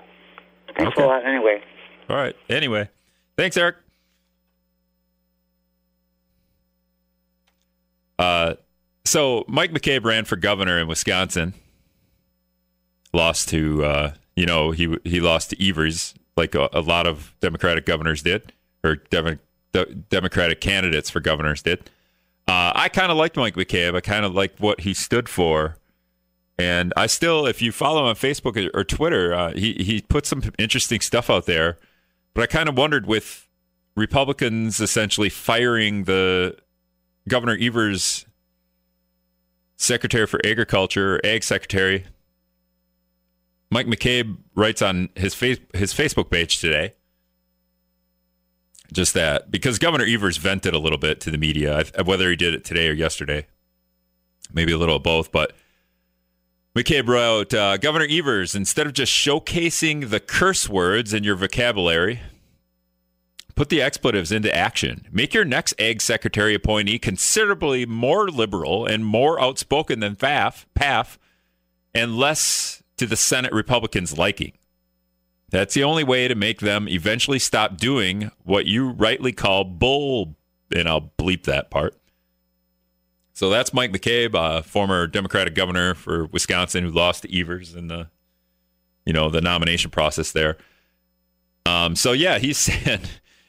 Thanks 0.77 0.93
Okay. 0.97 1.03
a 1.03 1.07
lot. 1.07 1.25
Anyway. 1.25 1.61
All 2.09 2.15
right. 2.15 2.35
Anyway, 2.49 2.89
thanks, 3.37 3.57
Eric. 3.57 3.75
Uh, 8.17 8.55
so 9.03 9.43
Mike 9.47 9.71
McCabe 9.71 10.03
ran 10.05 10.25
for 10.25 10.35
governor 10.35 10.79
in 10.79 10.87
Wisconsin. 10.87 11.53
Lost 13.13 13.49
to, 13.49 13.83
uh, 13.85 14.13
you 14.35 14.45
know, 14.45 14.71
he 14.71 14.97
he 15.03 15.19
lost 15.21 15.51
to 15.51 15.67
Evers, 15.69 16.13
like 16.37 16.55
a, 16.55 16.69
a 16.73 16.81
lot 16.81 17.07
of 17.07 17.33
Democratic 17.39 17.85
governors 17.85 18.21
did, 18.21 18.53
or 18.83 18.95
Demo- 18.95 19.37
de- 19.71 19.93
Democratic 19.95 20.61
candidates 20.61 21.09
for 21.09 21.19
governors 21.19 21.61
did. 21.61 21.79
Uh, 22.47 22.71
I 22.75 22.89
kind 22.89 23.11
of 23.11 23.17
liked 23.17 23.37
Mike 23.37 23.55
McCabe. 23.55 23.95
I 23.95 24.01
kind 24.01 24.25
of 24.25 24.35
liked 24.35 24.59
what 24.59 24.81
he 24.81 24.93
stood 24.93 25.27
for. 25.27 25.77
And 26.57 26.93
I 26.95 27.07
still, 27.07 27.45
if 27.45 27.61
you 27.61 27.71
follow 27.71 28.01
him 28.01 28.05
on 28.05 28.15
Facebook 28.15 28.55
or, 28.73 28.79
or 28.79 28.83
Twitter, 28.83 29.33
uh, 29.33 29.51
he 29.53 29.73
he 29.73 30.01
put 30.01 30.25
some 30.25 30.41
interesting 30.57 31.01
stuff 31.01 31.29
out 31.29 31.47
there. 31.47 31.77
But 32.33 32.43
I 32.43 32.47
kind 32.47 32.69
of 32.69 32.77
wondered 32.77 33.07
with 33.07 33.47
Republicans 33.95 34.79
essentially 34.79 35.29
firing 35.29 36.03
the 36.03 36.55
Governor 37.27 37.57
Evers 37.59 38.25
Secretary 39.75 40.27
for 40.27 40.39
Agriculture, 40.45 41.19
Ag 41.25 41.43
Secretary. 41.43 42.05
Mike 43.69 43.87
McCabe 43.87 44.37
writes 44.55 44.81
on 44.81 45.09
his 45.15 45.33
face, 45.33 45.59
his 45.73 45.93
Facebook 45.93 46.29
page 46.29 46.59
today 46.59 46.93
just 48.93 49.13
that 49.13 49.51
because 49.51 49.79
Governor 49.79 50.05
Evers 50.05 50.37
vented 50.37 50.73
a 50.73 50.79
little 50.79 50.97
bit 50.97 51.19
to 51.21 51.31
the 51.31 51.37
media, 51.37 51.83
whether 52.03 52.29
he 52.29 52.35
did 52.35 52.53
it 52.53 52.63
today 52.63 52.87
or 52.87 52.93
yesterday, 52.93 53.45
maybe 54.53 54.71
a 54.71 54.77
little 54.77 54.95
of 54.95 55.03
both, 55.03 55.31
but 55.31 55.53
McCabe 56.75 57.07
wrote, 57.07 57.53
uh, 57.53 57.77
Governor 57.77 58.07
Evers, 58.09 58.53
instead 58.53 58.85
of 58.85 58.93
just 58.93 59.11
showcasing 59.11 60.09
the 60.09 60.19
curse 60.19 60.67
words 60.67 61.13
in 61.13 61.23
your 61.23 61.35
vocabulary, 61.35 62.19
put 63.55 63.69
the 63.69 63.81
expletives 63.81 64.31
into 64.31 64.53
action. 64.53 65.07
Make 65.09 65.33
your 65.33 65.45
next 65.45 65.73
Ag 65.79 66.01
Secretary 66.01 66.53
appointee 66.53 66.99
considerably 66.99 67.85
more 67.85 68.27
liberal 68.27 68.85
and 68.85 69.05
more 69.05 69.41
outspoken 69.41 70.01
than 70.01 70.17
Pfaff, 70.17 70.65
Pfaff, 70.77 71.17
and 71.93 72.17
less 72.17 72.83
to 72.97 73.05
the 73.05 73.15
Senate 73.15 73.53
Republicans' 73.53 74.17
liking. 74.17 74.53
That's 75.49 75.73
the 75.73 75.83
only 75.83 76.03
way 76.03 76.27
to 76.27 76.35
make 76.35 76.59
them 76.59 76.87
eventually 76.89 77.39
stop 77.39 77.77
doing 77.77 78.31
what 78.43 78.65
you 78.65 78.89
rightly 78.89 79.31
call 79.31 79.63
bull, 79.63 80.35
and 80.73 80.87
I'll 80.87 81.11
bleep 81.17 81.43
that 81.43 81.69
part. 81.69 81.95
So 83.33 83.49
that's 83.49 83.73
Mike 83.73 83.91
McCabe, 83.91 84.33
uh, 84.33 84.61
former 84.61 85.07
Democratic 85.07 85.55
governor 85.55 85.93
for 85.93 86.25
Wisconsin, 86.27 86.85
who 86.85 86.91
lost 86.91 87.23
to 87.23 87.39
Evers 87.39 87.75
in 87.75 87.87
the, 87.87 88.09
you 89.05 89.13
know, 89.13 89.29
the 89.29 89.41
nomination 89.41 89.91
process 89.91 90.31
there. 90.31 90.57
Um, 91.65 91.95
so 91.95 92.13
yeah, 92.13 92.37
he's 92.39 92.57
saying 92.57 93.01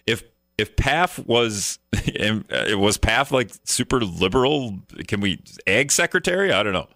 if 0.06 0.24
if 0.58 0.74
Pfaff 0.76 1.24
was 1.26 1.78
it 1.92 2.78
was 2.78 2.98
Pfaff 2.98 3.30
like 3.30 3.52
super 3.64 4.00
liberal, 4.00 4.80
can 5.06 5.20
we 5.20 5.42
ag 5.66 5.92
secretary? 5.92 6.52
I 6.52 6.62
don't 6.62 6.72
know. 6.72 6.88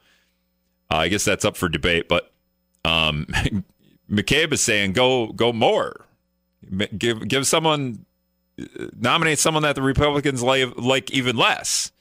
Uh, 0.90 0.96
I 0.96 1.08
guess 1.08 1.24
that's 1.24 1.44
up 1.44 1.56
for 1.56 1.68
debate, 1.68 2.08
but 2.08 2.32
um, 2.84 3.26
McCabe 4.10 4.52
is 4.52 4.60
saying 4.60 4.92
go 4.92 5.28
go 5.28 5.52
more, 5.52 6.06
give 6.96 7.26
give 7.26 7.46
someone 7.46 8.04
nominate 8.98 9.38
someone 9.38 9.62
that 9.62 9.74
the 9.74 9.82
Republicans 9.82 10.42
like 10.42 10.76
like 10.76 11.10
even 11.10 11.36
less. 11.36 11.92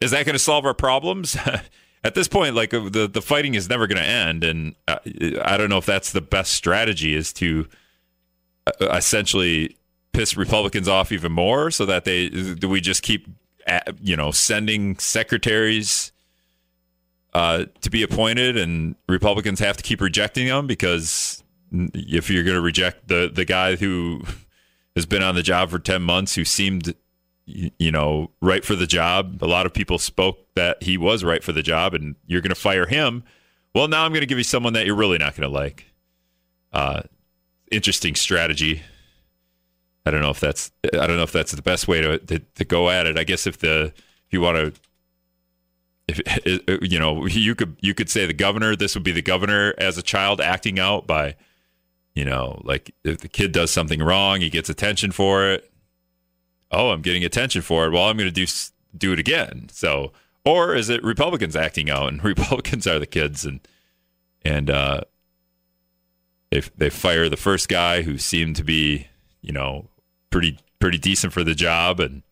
Is 0.00 0.10
that 0.10 0.26
going 0.26 0.34
to 0.34 0.38
solve 0.38 0.64
our 0.66 0.74
problems? 0.74 1.36
At 2.04 2.14
this 2.14 2.28
point, 2.28 2.54
like 2.54 2.72
uh, 2.72 2.88
the 2.88 3.08
the 3.08 3.22
fighting 3.22 3.54
is 3.54 3.68
never 3.68 3.86
going 3.86 4.00
to 4.00 4.08
end, 4.08 4.44
and 4.44 4.76
uh, 4.86 4.98
I 5.42 5.56
don't 5.56 5.68
know 5.68 5.78
if 5.78 5.86
that's 5.86 6.12
the 6.12 6.20
best 6.20 6.52
strategy. 6.52 7.14
Is 7.14 7.32
to 7.34 7.66
uh, 8.66 8.90
essentially 8.90 9.76
piss 10.12 10.36
Republicans 10.36 10.88
off 10.88 11.10
even 11.10 11.32
more, 11.32 11.70
so 11.70 11.84
that 11.86 12.04
they 12.04 12.28
do 12.28 12.68
we 12.68 12.80
just 12.80 13.02
keep 13.02 13.26
uh, 13.66 13.80
you 14.00 14.16
know 14.16 14.30
sending 14.30 14.96
secretaries 14.98 16.12
uh, 17.36 17.66
to 17.82 17.90
be 17.90 18.02
appointed, 18.02 18.56
and 18.56 18.96
Republicans 19.10 19.60
have 19.60 19.76
to 19.76 19.82
keep 19.82 20.00
rejecting 20.00 20.46
them 20.46 20.66
because 20.66 21.44
if 21.70 22.30
you're 22.30 22.44
going 22.44 22.56
to 22.56 22.62
reject 22.62 23.08
the 23.08 23.30
the 23.30 23.44
guy 23.44 23.76
who 23.76 24.22
has 24.96 25.04
been 25.04 25.22
on 25.22 25.34
the 25.34 25.42
job 25.42 25.68
for 25.68 25.78
ten 25.78 26.00
months, 26.00 26.34
who 26.34 26.46
seemed 26.46 26.94
you 27.44 27.92
know 27.92 28.30
right 28.40 28.64
for 28.64 28.74
the 28.74 28.86
job, 28.86 29.42
a 29.42 29.46
lot 29.46 29.66
of 29.66 29.74
people 29.74 29.98
spoke 29.98 30.38
that 30.54 30.82
he 30.82 30.96
was 30.96 31.24
right 31.24 31.44
for 31.44 31.52
the 31.52 31.62
job, 31.62 31.92
and 31.92 32.16
you're 32.24 32.40
going 32.40 32.54
to 32.54 32.54
fire 32.54 32.86
him. 32.86 33.22
Well, 33.74 33.86
now 33.86 34.06
I'm 34.06 34.12
going 34.12 34.22
to 34.22 34.26
give 34.26 34.38
you 34.38 34.44
someone 34.44 34.72
that 34.72 34.86
you're 34.86 34.96
really 34.96 35.18
not 35.18 35.36
going 35.36 35.46
to 35.46 35.54
like. 35.54 35.84
Uh, 36.72 37.02
interesting 37.70 38.14
strategy. 38.14 38.80
I 40.06 40.10
don't 40.10 40.22
know 40.22 40.30
if 40.30 40.40
that's 40.40 40.72
I 40.84 41.06
don't 41.06 41.18
know 41.18 41.22
if 41.24 41.32
that's 41.32 41.52
the 41.52 41.60
best 41.60 41.86
way 41.86 42.00
to 42.00 42.16
to, 42.16 42.38
to 42.38 42.64
go 42.64 42.88
at 42.88 43.06
it. 43.06 43.18
I 43.18 43.24
guess 43.24 43.46
if 43.46 43.58
the 43.58 43.92
if 43.94 44.32
you 44.32 44.40
want 44.40 44.56
to 44.56 44.80
if 46.08 46.82
you 46.82 46.98
know 46.98 47.26
you 47.26 47.54
could 47.54 47.76
you 47.80 47.94
could 47.94 48.08
say 48.08 48.26
the 48.26 48.32
governor 48.32 48.76
this 48.76 48.94
would 48.94 49.02
be 49.02 49.12
the 49.12 49.22
governor 49.22 49.74
as 49.78 49.98
a 49.98 50.02
child 50.02 50.40
acting 50.40 50.78
out 50.78 51.06
by 51.06 51.34
you 52.14 52.24
know 52.24 52.60
like 52.64 52.94
if 53.04 53.18
the 53.18 53.28
kid 53.28 53.52
does 53.52 53.70
something 53.70 54.00
wrong 54.02 54.40
he 54.40 54.50
gets 54.50 54.68
attention 54.68 55.10
for 55.10 55.46
it. 55.46 55.70
Oh 56.70 56.90
i'm 56.90 57.02
getting 57.02 57.24
attention 57.24 57.62
for 57.62 57.86
it. 57.86 57.92
Well 57.92 58.04
i'm 58.04 58.16
going 58.16 58.32
to 58.32 58.46
do 58.46 58.50
do 58.96 59.12
it 59.12 59.18
again. 59.18 59.68
So 59.72 60.12
or 60.44 60.74
is 60.74 60.88
it 60.88 61.02
republicans 61.02 61.56
acting 61.56 61.90
out? 61.90 62.08
And 62.08 62.22
republicans 62.24 62.86
are 62.86 62.98
the 62.98 63.06
kids 63.06 63.44
and 63.44 63.60
and 64.44 64.70
uh 64.70 65.00
they 66.50 66.60
they 66.76 66.90
fire 66.90 67.28
the 67.28 67.36
first 67.36 67.68
guy 67.68 68.02
who 68.02 68.16
seemed 68.16 68.56
to 68.56 68.64
be 68.64 69.08
you 69.42 69.52
know 69.52 69.88
pretty 70.30 70.58
pretty 70.78 70.98
decent 70.98 71.32
for 71.32 71.42
the 71.42 71.54
job 71.54 71.98
and 71.98 72.22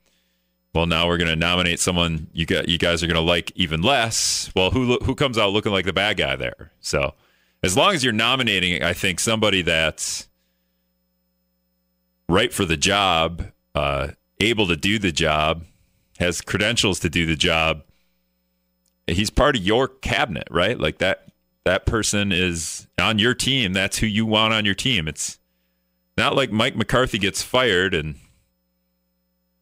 well, 0.75 0.87
now 0.87 1.07
we're 1.07 1.19
going 1.19 1.31
to 1.31 1.37
nominate 1.37 1.79
someone 1.79 2.27
you 2.33 2.47
got 2.47 2.69
you 2.69 2.79
guys 2.79 3.03
are 3.03 3.07
going 3.07 3.15
to 3.15 3.21
like 3.21 3.53
even 3.55 3.83
less. 3.83 4.51
Well, 4.57 4.71
who 4.73 4.97
who 4.99 5.15
comes 5.15 5.39
out 5.39 5.53
looking 5.53 5.73
like 5.73 5.85
the 5.85 5.93
bad 5.93 6.17
guy 6.17 6.35
there? 6.35 6.73
So, 6.81 7.15
as 7.63 7.77
long 7.77 7.95
as 7.95 8.03
you're 8.03 8.13
nominating, 8.13 8.83
I 8.83 8.93
think 8.93 9.21
somebody 9.21 9.63
that's 9.63 10.29
right 12.29 12.53
for 12.53 12.65
the 12.65 12.77
job, 12.77 13.53
uh, 13.75 14.09
able 14.41 14.67
to 14.67 14.77
do 14.77 14.99
the 14.99 15.13
job, 15.13 15.65
has 16.19 16.41
credentials 16.41 16.99
to 17.01 17.09
do 17.09 17.25
the 17.25 17.37
job. 17.37 17.83
He's 19.07 19.31
part 19.31 19.55
of 19.57 19.63
your 19.63 19.87
cabinet, 19.87 20.49
right? 20.51 20.79
Like 20.79 20.99
that 20.99 21.29
that 21.65 21.87
person 21.87 22.33
is 22.33 22.89
on 22.99 23.21
your 23.21 23.35
team. 23.35 23.75
That's 23.75 23.99
who 23.99 24.07
you 24.07 24.27
want 24.27 24.53
on 24.53 24.65
your 24.65 24.75
team. 24.75 25.07
It's 25.07 25.39
not 26.17 26.35
like 26.35 26.51
Mike 26.51 26.75
McCarthy 26.75 27.19
gets 27.19 27.43
fired 27.43 27.95
and 27.95 28.17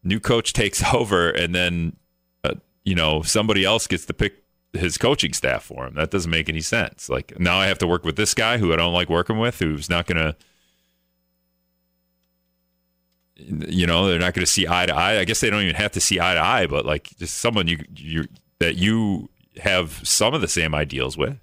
new 0.05 0.21
coach 0.21 0.53
takes 0.53 0.83
over 0.95 1.31
and 1.31 1.55
then 1.55 1.97
uh, 2.45 2.55
you 2.85 2.95
know 2.95 3.23
somebody 3.23 3.65
else 3.65 3.87
gets 3.87 4.05
to 4.07 4.15
pick 4.15 4.43
his 4.73 4.97
coaching 4.97 5.35
staff 5.35 5.65
for 5.65 5.87
him. 5.87 5.95
That 5.95 6.11
doesn't 6.11 6.31
make 6.31 6.49
any 6.49 6.63
sense. 6.63 7.09
Like 7.09 7.39
now 7.39 7.59
i 7.59 7.67
have 7.67 7.79
to 7.79 7.87
work 7.87 8.05
with 8.05 8.17
this 8.17 8.35
guy 8.35 8.59
who 8.59 8.73
i 8.73 8.77
don't 8.77 8.95
like 8.95 9.09
working 9.09 9.39
with 9.39 9.59
who's 9.59 9.91
not 9.91 10.07
gonna 10.07 10.37
you 13.37 13.87
know 13.87 14.09
they're 14.09 14.19
not 14.19 14.35
gonna 14.35 14.47
see 14.47 14.67
eye 14.69 14.87
to 14.87 14.95
eye. 14.95 15.19
I 15.19 15.25
guess 15.25 15.41
they 15.41 15.51
don't 15.51 15.63
even 15.63 15.75
have 15.75 15.93
to 15.93 16.01
see 16.01 16.21
eye 16.21 16.35
to 16.35 16.41
eye 16.41 16.67
but 16.67 16.87
like 16.87 17.17
just 17.17 17.39
someone 17.39 17.69
you 17.69 17.79
you 17.97 18.27
that 18.59 18.77
you 18.77 19.29
have 19.61 20.01
some 20.07 20.35
of 20.35 20.41
the 20.41 20.49
same 20.49 20.75
ideals 20.75 21.19
with. 21.19 21.39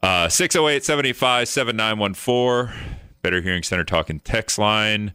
Uh 0.00 0.28
608-785-7914 0.28 2.72
better 3.20 3.40
hearing 3.40 3.64
center 3.64 3.82
talking 3.84 4.20
text 4.20 4.56
line 4.58 5.12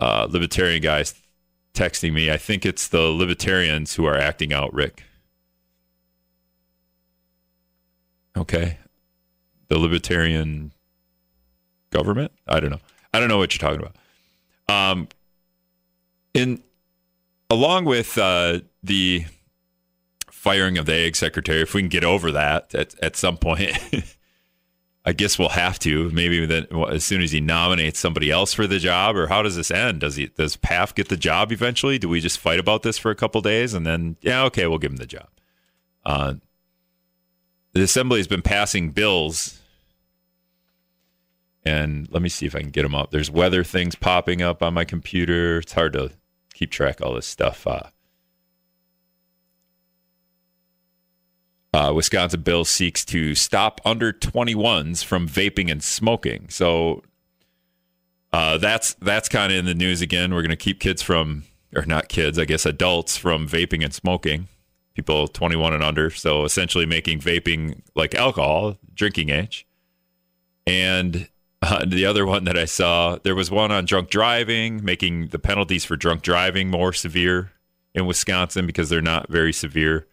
uh, 0.00 0.26
libertarian 0.30 0.82
guys 0.82 1.14
texting 1.74 2.12
me. 2.12 2.30
I 2.30 2.36
think 2.36 2.66
it's 2.66 2.88
the 2.88 3.02
libertarians 3.02 3.94
who 3.94 4.04
are 4.04 4.16
acting 4.16 4.52
out, 4.52 4.72
Rick. 4.72 5.04
Okay. 8.36 8.78
The 9.68 9.78
libertarian 9.78 10.72
government. 11.90 12.32
I 12.46 12.60
don't 12.60 12.70
know. 12.70 12.80
I 13.12 13.20
don't 13.20 13.28
know 13.28 13.38
what 13.38 13.54
you're 13.54 13.68
talking 13.68 13.84
about. 13.84 13.96
Um, 14.68 15.08
in 16.34 16.62
along 17.50 17.84
with 17.86 18.18
uh, 18.18 18.60
the 18.82 19.24
firing 20.30 20.78
of 20.78 20.86
the 20.86 20.94
egg 20.94 21.16
secretary, 21.16 21.62
if 21.62 21.74
we 21.74 21.82
can 21.82 21.88
get 21.88 22.04
over 22.04 22.30
that 22.32 22.74
at, 22.74 22.94
at 23.02 23.16
some 23.16 23.36
point, 23.36 23.76
I 25.08 25.12
guess 25.12 25.38
we'll 25.38 25.48
have 25.48 25.78
to. 25.78 26.10
Maybe 26.10 26.44
then, 26.44 26.66
as 26.90 27.02
soon 27.02 27.22
as 27.22 27.32
he 27.32 27.40
nominates 27.40 27.98
somebody 27.98 28.30
else 28.30 28.52
for 28.52 28.66
the 28.66 28.78
job, 28.78 29.16
or 29.16 29.28
how 29.28 29.40
does 29.40 29.56
this 29.56 29.70
end? 29.70 30.00
Does 30.00 30.16
he 30.16 30.26
does 30.26 30.54
Pfaff 30.54 30.94
get 30.94 31.08
the 31.08 31.16
job 31.16 31.50
eventually? 31.50 31.98
Do 31.98 32.10
we 32.10 32.20
just 32.20 32.38
fight 32.38 32.60
about 32.60 32.82
this 32.82 32.98
for 32.98 33.10
a 33.10 33.14
couple 33.14 33.40
days 33.40 33.72
and 33.72 33.86
then 33.86 34.18
yeah, 34.20 34.44
okay, 34.44 34.66
we'll 34.66 34.76
give 34.76 34.90
him 34.90 34.98
the 34.98 35.06
job? 35.06 35.28
Uh, 36.04 36.34
the 37.72 37.82
assembly 37.82 38.18
has 38.18 38.28
been 38.28 38.42
passing 38.42 38.90
bills, 38.90 39.58
and 41.64 42.06
let 42.10 42.20
me 42.20 42.28
see 42.28 42.44
if 42.44 42.54
I 42.54 42.60
can 42.60 42.70
get 42.70 42.82
them 42.82 42.94
up. 42.94 43.10
There's 43.10 43.30
weather 43.30 43.64
things 43.64 43.94
popping 43.94 44.42
up 44.42 44.62
on 44.62 44.74
my 44.74 44.84
computer. 44.84 45.60
It's 45.60 45.72
hard 45.72 45.94
to 45.94 46.10
keep 46.52 46.70
track 46.70 47.00
all 47.00 47.14
this 47.14 47.26
stuff. 47.26 47.66
Uh, 47.66 47.84
Uh, 51.74 51.92
Wisconsin 51.94 52.40
bill 52.40 52.64
seeks 52.64 53.04
to 53.04 53.34
stop 53.34 53.80
under 53.84 54.12
21s 54.12 55.04
from 55.04 55.28
vaping 55.28 55.70
and 55.70 55.82
smoking. 55.82 56.48
So 56.48 57.02
uh, 58.32 58.58
that's 58.58 58.94
that's 58.94 59.28
kind 59.28 59.52
of 59.52 59.58
in 59.58 59.64
the 59.66 59.74
news 59.74 60.00
again. 60.00 60.34
We're 60.34 60.42
going 60.42 60.50
to 60.50 60.56
keep 60.56 60.80
kids 60.80 61.02
from, 61.02 61.44
or 61.74 61.84
not 61.84 62.08
kids, 62.08 62.38
I 62.38 62.46
guess 62.46 62.64
adults 62.64 63.16
from 63.16 63.46
vaping 63.46 63.84
and 63.84 63.92
smoking. 63.92 64.48
People 64.94 65.28
21 65.28 65.74
and 65.74 65.84
under. 65.84 66.10
So 66.10 66.44
essentially 66.44 66.86
making 66.86 67.20
vaping 67.20 67.82
like 67.94 68.14
alcohol, 68.14 68.78
drinking 68.94 69.28
age. 69.28 69.66
And 70.66 71.28
uh, 71.62 71.84
the 71.86 72.04
other 72.06 72.26
one 72.26 72.44
that 72.44 72.58
I 72.58 72.64
saw, 72.64 73.18
there 73.22 73.34
was 73.34 73.50
one 73.50 73.72
on 73.72 73.84
drunk 73.84 74.10
driving, 74.10 74.84
making 74.84 75.28
the 75.28 75.38
penalties 75.38 75.84
for 75.84 75.96
drunk 75.96 76.22
driving 76.22 76.68
more 76.68 76.92
severe 76.92 77.52
in 77.94 78.06
Wisconsin 78.06 78.66
because 78.66 78.88
they're 78.88 79.00
not 79.00 79.28
very 79.28 79.52
severe. 79.52 80.06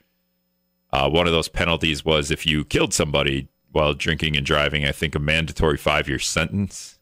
Uh, 0.96 1.10
one 1.10 1.28
of 1.28 1.34
those 1.34 1.50
penalties 1.50 2.06
was 2.06 2.32
if 2.32 2.46
you 2.46 2.64
killed 2.64 2.94
somebody 2.94 3.50
while 3.74 3.94
drinking 3.94 4.38
and 4.38 4.46
driving, 4.46 4.86
I 4.86 4.94
think 4.94 5.14
a 5.14 5.20
mandatory 5.20 5.76
five 5.76 6.08
year 6.08 6.20
sentence. 6.20 6.98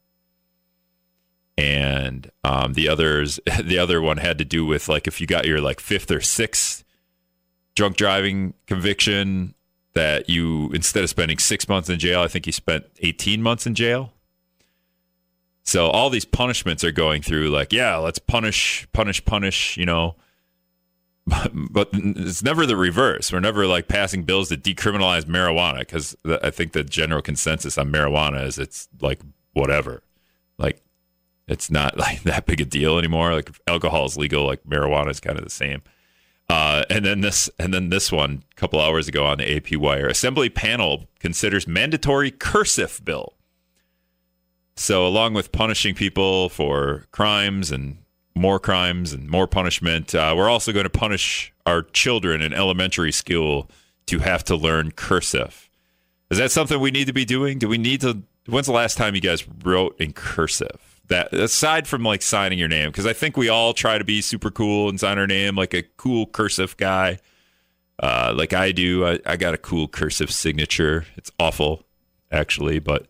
And 1.55 2.31
um, 2.43 2.73
the 2.73 2.89
others, 2.89 3.39
the 3.63 3.77
other 3.77 4.01
one 4.01 4.17
had 4.17 4.39
to 4.39 4.45
do 4.45 4.65
with 4.65 4.89
like 4.89 5.05
if 5.05 5.21
you 5.21 5.27
got 5.27 5.45
your 5.45 5.61
like 5.61 5.79
fifth 5.79 6.09
or 6.09 6.21
sixth 6.21 6.83
drunk 7.75 7.95
driving 7.95 8.55
conviction, 8.65 9.53
that 9.93 10.27
you 10.27 10.71
instead 10.71 11.03
of 11.03 11.11
spending 11.11 11.37
six 11.37 11.69
months 11.69 11.87
in 11.87 11.99
jail, 11.99 12.21
I 12.21 12.27
think 12.27 12.47
you 12.47 12.51
spent 12.51 12.85
eighteen 13.01 13.43
months 13.43 13.67
in 13.67 13.75
jail. 13.75 14.11
So 15.61 15.85
all 15.89 16.09
these 16.09 16.25
punishments 16.25 16.83
are 16.83 16.91
going 16.91 17.21
through 17.21 17.51
like, 17.51 17.71
yeah, 17.71 17.97
let's 17.97 18.17
punish, 18.17 18.87
punish, 18.91 19.23
punish, 19.23 19.77
you 19.77 19.85
know, 19.85 20.15
but 21.53 21.89
it's 21.93 22.43
never 22.43 22.65
the 22.65 22.75
reverse. 22.77 23.31
We're 23.31 23.39
never 23.39 23.67
like 23.67 23.87
passing 23.87 24.23
bills 24.23 24.49
to 24.49 24.57
decriminalize 24.57 25.23
marijuana 25.23 25.79
because 25.79 26.15
I 26.25 26.49
think 26.49 26.73
the 26.73 26.83
general 26.83 27.21
consensus 27.21 27.77
on 27.77 27.91
marijuana 27.91 28.45
is 28.45 28.57
it's 28.57 28.87
like 29.01 29.21
whatever, 29.53 30.03
like 30.57 30.81
it's 31.47 31.69
not 31.69 31.97
like 31.97 32.23
that 32.23 32.45
big 32.45 32.61
a 32.61 32.65
deal 32.65 32.97
anymore. 32.97 33.33
Like 33.33 33.51
alcohol 33.67 34.05
is 34.05 34.17
legal, 34.17 34.45
like 34.45 34.63
marijuana 34.63 35.09
is 35.09 35.19
kind 35.19 35.37
of 35.37 35.43
the 35.43 35.49
same. 35.49 35.81
Uh, 36.49 36.83
and 36.89 37.05
then 37.05 37.21
this, 37.21 37.49
and 37.57 37.73
then 37.73 37.89
this 37.89 38.11
one, 38.11 38.43
a 38.51 38.55
couple 38.55 38.79
hours 38.79 39.07
ago 39.07 39.25
on 39.25 39.37
the 39.37 39.55
AP 39.55 39.77
Wire, 39.77 40.07
Assembly 40.07 40.49
panel 40.49 41.07
considers 41.19 41.67
mandatory 41.67 42.31
cursive 42.31 43.01
bill. 43.03 43.33
So, 44.75 45.07
along 45.07 45.35
with 45.35 45.51
punishing 45.51 45.95
people 45.95 46.49
for 46.49 47.05
crimes 47.11 47.71
and 47.71 47.97
more 48.35 48.59
crimes 48.59 49.13
and 49.13 49.29
more 49.29 49.47
punishment. 49.47 50.15
Uh, 50.15 50.33
we're 50.35 50.49
also 50.49 50.71
going 50.71 50.85
to 50.85 50.89
punish 50.89 51.53
our 51.65 51.83
children 51.83 52.41
in 52.41 52.53
elementary 52.53 53.11
school 53.11 53.69
to 54.07 54.19
have 54.19 54.43
to 54.45 54.55
learn 54.55 54.91
cursive. 54.91 55.69
Is 56.29 56.37
that 56.39 56.51
something 56.51 56.79
we 56.79 56.91
need 56.91 57.07
to 57.07 57.13
be 57.13 57.25
doing? 57.25 57.59
Do 57.59 57.67
we 57.67 57.77
need 57.77 58.01
to? 58.01 58.23
When's 58.47 58.65
the 58.65 58.73
last 58.73 58.97
time 58.97 59.15
you 59.15 59.21
guys 59.21 59.45
wrote 59.63 59.99
in 59.99 60.13
cursive? 60.13 61.01
That 61.07 61.33
aside 61.33 61.87
from 61.87 62.03
like 62.03 62.21
signing 62.21 62.57
your 62.57 62.67
name, 62.67 62.89
because 62.89 63.05
I 63.05 63.13
think 63.13 63.37
we 63.37 63.49
all 63.49 63.73
try 63.73 63.97
to 63.97 64.03
be 64.03 64.21
super 64.21 64.49
cool 64.49 64.89
and 64.89 64.99
sign 64.99 65.19
our 65.19 65.27
name 65.27 65.55
like 65.55 65.73
a 65.73 65.83
cool 65.83 66.25
cursive 66.25 66.75
guy, 66.77 67.19
uh, 67.99 68.33
like 68.35 68.53
I 68.53 68.71
do. 68.71 69.05
I, 69.05 69.19
I 69.25 69.37
got 69.37 69.53
a 69.53 69.57
cool 69.57 69.87
cursive 69.87 70.31
signature. 70.31 71.05
It's 71.17 71.31
awful, 71.39 71.83
actually, 72.31 72.79
but 72.79 73.07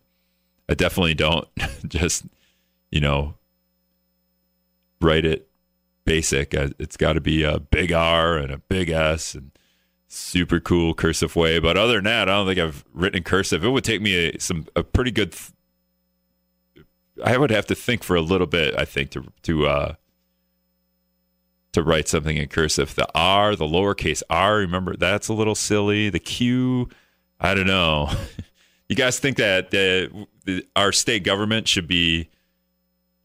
I 0.68 0.74
definitely 0.74 1.14
don't 1.14 1.48
just 1.88 2.26
you 2.92 3.00
know 3.00 3.36
write 5.04 5.26
it 5.26 5.50
basic. 6.06 6.56
Uh, 6.56 6.70
it's 6.80 6.98
got 6.98 7.14
to 7.14 7.22
be 7.22 7.44
a 7.44 7.60
big 7.60 7.92
R 7.92 8.38
and 8.38 8.52
a 8.52 8.58
big 8.58 8.90
S 8.90 9.36
and 9.36 9.52
super 10.08 10.60
cool 10.60 10.94
cursive 10.94 11.36
way. 11.36 11.60
But 11.60 11.78
other 11.78 11.96
than 11.96 12.06
that, 12.06 12.30
I 12.30 12.34
don't 12.34 12.48
think 12.48 12.60
I've 12.60 12.86
written 12.94 13.18
in 13.18 13.24
cursive. 13.24 13.64
It 13.64 13.70
would 13.70 13.84
take 13.84 14.02
me 14.02 14.30
a, 14.30 14.40
some 14.40 14.68
a 14.76 14.84
pretty 14.84 15.12
good. 15.12 15.34
Th- 15.34 15.52
I 17.24 17.38
would 17.38 17.52
have 17.52 17.68
to 17.68 17.76
think 17.76 18.04
for 18.04 18.16
a 18.16 18.22
little 18.22 18.48
bit. 18.48 18.76
I 18.78 18.86
think 18.86 19.12
to 19.12 19.26
to 19.44 19.68
uh, 19.68 19.94
to 21.74 21.84
write 21.84 22.08
something 22.08 22.38
in 22.38 22.48
cursive. 22.48 22.96
The 22.96 23.08
R, 23.14 23.56
the 23.56 23.66
lowercase 23.66 24.24
R, 24.30 24.58
remember 24.58 24.96
that's 24.96 25.28
a 25.28 25.34
little 25.34 25.56
silly. 25.56 26.10
The 26.10 26.20
Q, 26.20 26.90
I 27.40 27.54
don't 27.54 27.68
know. 27.68 28.10
you 28.90 28.96
guys 28.96 29.20
think 29.20 29.38
that 29.38 29.72
the, 29.72 30.28
the, 30.46 30.66
our 30.76 30.92
state 30.92 31.24
government 31.24 31.68
should 31.68 31.88
be 31.88 32.30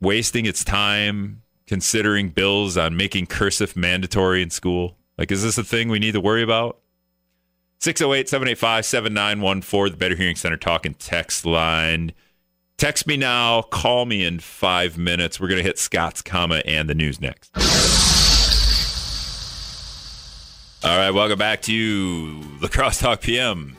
wasting 0.01 0.47
its 0.47 0.65
time 0.65 1.43
considering 1.69 2.31
bills 2.31 2.77
on 2.77 2.97
making 2.97 3.27
cursive 3.27 3.77
mandatory 3.77 4.43
in 4.43 4.51
school? 4.51 4.97
Like, 5.17 5.31
is 5.31 5.43
this 5.43 5.59
a 5.59 5.65
thing 5.65 5.89
we 5.89 5.99
need 5.99 6.13
to 6.13 6.21
worry 6.21 6.43
about? 6.43 6.81
608 7.81 8.29
785 8.29 8.85
7914, 8.85 9.93
the 9.93 9.97
Better 9.97 10.17
Hearing 10.17 10.35
Center 10.35 10.57
talking 10.57 10.95
text 10.95 11.47
line. 11.47 12.13
Text 12.77 13.07
me 13.07 13.17
now, 13.17 13.63
call 13.63 14.07
me 14.07 14.25
in 14.25 14.41
five 14.41 14.99
minutes. 14.99 15.39
We're 15.39 15.49
going 15.49 15.59
to 15.59 15.65
hit 15.65 15.79
Scott's 15.79 16.23
comma 16.23 16.63
and 16.65 16.89
the 16.89 16.95
news 16.95 17.21
next. 17.21 17.51
All 20.85 20.97
right, 20.97 21.11
welcome 21.11 21.39
back 21.39 21.61
to 21.63 22.41
La 22.61 22.69
Crosse 22.69 23.01
Talk 23.01 23.21
PM 23.21 23.77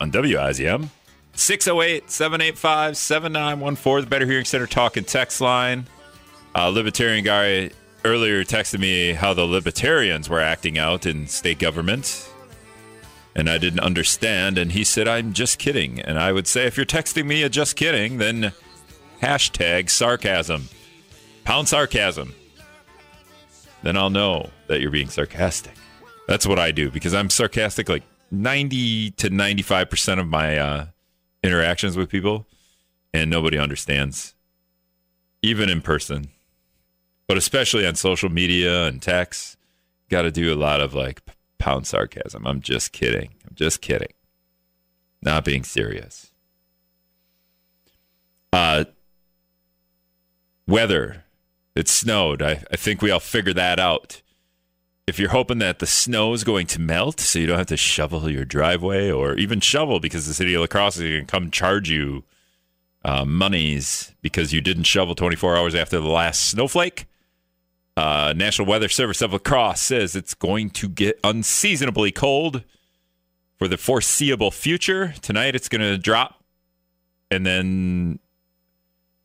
on 0.00 0.12
WIZM. 0.12 0.88
608 1.34 2.10
785 2.10 2.96
7914, 2.96 4.04
the 4.04 4.10
Better 4.10 4.26
Hearing 4.26 4.44
Center 4.44 4.66
talking 4.66 5.04
text 5.04 5.40
line. 5.40 5.86
A 6.54 6.70
libertarian 6.70 7.24
guy 7.24 7.70
earlier 8.04 8.44
texted 8.44 8.78
me 8.78 9.14
how 9.14 9.32
the 9.32 9.44
libertarians 9.44 10.28
were 10.28 10.40
acting 10.40 10.76
out 10.78 11.06
in 11.06 11.26
state 11.26 11.58
government. 11.58 12.28
And 13.34 13.48
I 13.48 13.56
didn't 13.56 13.80
understand. 13.80 14.58
And 14.58 14.72
he 14.72 14.84
said, 14.84 15.08
I'm 15.08 15.32
just 15.32 15.58
kidding. 15.58 16.00
And 16.00 16.18
I 16.18 16.32
would 16.32 16.46
say, 16.46 16.66
if 16.66 16.76
you're 16.76 16.84
texting 16.84 17.24
me 17.24 17.42
a 17.42 17.48
just 17.48 17.74
kidding, 17.76 18.18
then 18.18 18.52
hashtag 19.22 19.88
sarcasm. 19.88 20.68
Pound 21.44 21.68
sarcasm. 21.68 22.34
Then 23.82 23.96
I'll 23.96 24.10
know 24.10 24.50
that 24.66 24.82
you're 24.82 24.90
being 24.90 25.08
sarcastic. 25.08 25.72
That's 26.28 26.46
what 26.46 26.58
I 26.58 26.70
do 26.70 26.90
because 26.90 27.14
I'm 27.14 27.30
sarcastic 27.30 27.88
like 27.88 28.04
90 28.30 29.12
to 29.12 29.30
95% 29.30 30.20
of 30.20 30.28
my 30.28 30.58
uh, 30.58 30.86
interactions 31.42 31.96
with 31.96 32.10
people, 32.10 32.46
and 33.12 33.30
nobody 33.30 33.58
understands, 33.58 34.34
even 35.42 35.68
in 35.68 35.80
person 35.80 36.28
but 37.32 37.38
especially 37.38 37.86
on 37.86 37.94
social 37.94 38.28
media 38.28 38.84
and 38.84 39.00
text, 39.00 39.56
got 40.10 40.20
to 40.20 40.30
do 40.30 40.52
a 40.52 40.54
lot 40.54 40.82
of 40.82 40.92
like 40.92 41.22
pound 41.56 41.86
sarcasm. 41.86 42.46
I'm 42.46 42.60
just 42.60 42.92
kidding. 42.92 43.30
I'm 43.48 43.54
just 43.54 43.80
kidding. 43.80 44.12
Not 45.22 45.42
being 45.42 45.64
serious. 45.64 46.30
Uh, 48.52 48.84
weather. 50.68 51.24
It 51.74 51.88
snowed. 51.88 52.42
I, 52.42 52.64
I 52.70 52.76
think 52.76 53.00
we 53.00 53.10
all 53.10 53.18
figured 53.18 53.56
that 53.56 53.80
out. 53.80 54.20
If 55.06 55.18
you're 55.18 55.30
hoping 55.30 55.56
that 55.60 55.78
the 55.78 55.86
snow 55.86 56.34
is 56.34 56.44
going 56.44 56.66
to 56.66 56.82
melt 56.82 57.18
so 57.18 57.38
you 57.38 57.46
don't 57.46 57.56
have 57.56 57.66
to 57.68 57.78
shovel 57.78 58.28
your 58.28 58.44
driveway 58.44 59.10
or 59.10 59.36
even 59.36 59.60
shovel 59.60 60.00
because 60.00 60.26
the 60.26 60.34
city 60.34 60.52
of 60.52 60.60
La 60.60 60.66
Crosse 60.66 60.98
is 60.98 61.00
going 61.00 61.24
to 61.24 61.32
come 61.32 61.50
charge 61.50 61.88
you 61.88 62.24
uh, 63.06 63.24
monies 63.24 64.14
because 64.20 64.52
you 64.52 64.60
didn't 64.60 64.84
shovel 64.84 65.14
24 65.14 65.56
hours 65.56 65.74
after 65.74 65.98
the 65.98 66.08
last 66.08 66.46
snowflake, 66.48 67.06
uh, 67.96 68.32
National 68.36 68.66
Weather 68.66 68.88
Service 68.88 69.20
of 69.22 69.32
La 69.32 69.38
Crosse 69.38 69.80
says 69.80 70.16
it's 70.16 70.34
going 70.34 70.70
to 70.70 70.88
get 70.88 71.18
unseasonably 71.22 72.10
cold 72.10 72.64
for 73.58 73.68
the 73.68 73.76
foreseeable 73.76 74.50
future. 74.50 75.14
Tonight 75.20 75.54
it's 75.54 75.68
going 75.68 75.82
to 75.82 75.98
drop, 75.98 76.42
and 77.30 77.46
then 77.46 78.18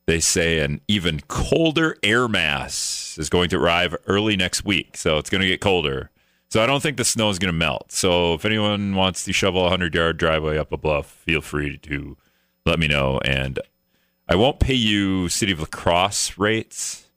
they 0.06 0.20
say 0.20 0.60
an 0.60 0.80
even 0.88 1.20
colder 1.28 1.96
air 2.02 2.28
mass 2.28 3.16
is 3.18 3.28
going 3.28 3.50
to 3.50 3.56
arrive 3.56 3.94
early 4.06 4.36
next 4.36 4.64
week. 4.64 4.96
So 4.96 5.18
it's 5.18 5.28
going 5.28 5.42
to 5.42 5.46
get 5.46 5.60
colder. 5.60 6.10
So 6.50 6.62
I 6.62 6.66
don't 6.66 6.82
think 6.82 6.96
the 6.96 7.04
snow 7.04 7.28
is 7.28 7.38
going 7.38 7.52
to 7.52 7.58
melt. 7.58 7.92
So 7.92 8.32
if 8.34 8.46
anyone 8.46 8.94
wants 8.94 9.24
to 9.24 9.34
shovel 9.34 9.60
a 9.60 9.64
100 9.64 9.94
yard 9.94 10.16
driveway 10.16 10.56
up 10.56 10.72
a 10.72 10.78
bluff, 10.78 11.06
feel 11.06 11.42
free 11.42 11.76
to 11.78 12.16
let 12.64 12.78
me 12.78 12.88
know. 12.88 13.20
And 13.24 13.58
I 14.28 14.36
won't 14.36 14.60
pay 14.60 14.74
you 14.74 15.28
City 15.28 15.52
of 15.52 15.60
La 15.60 15.66
Crosse 15.66 16.38
rates. 16.38 17.07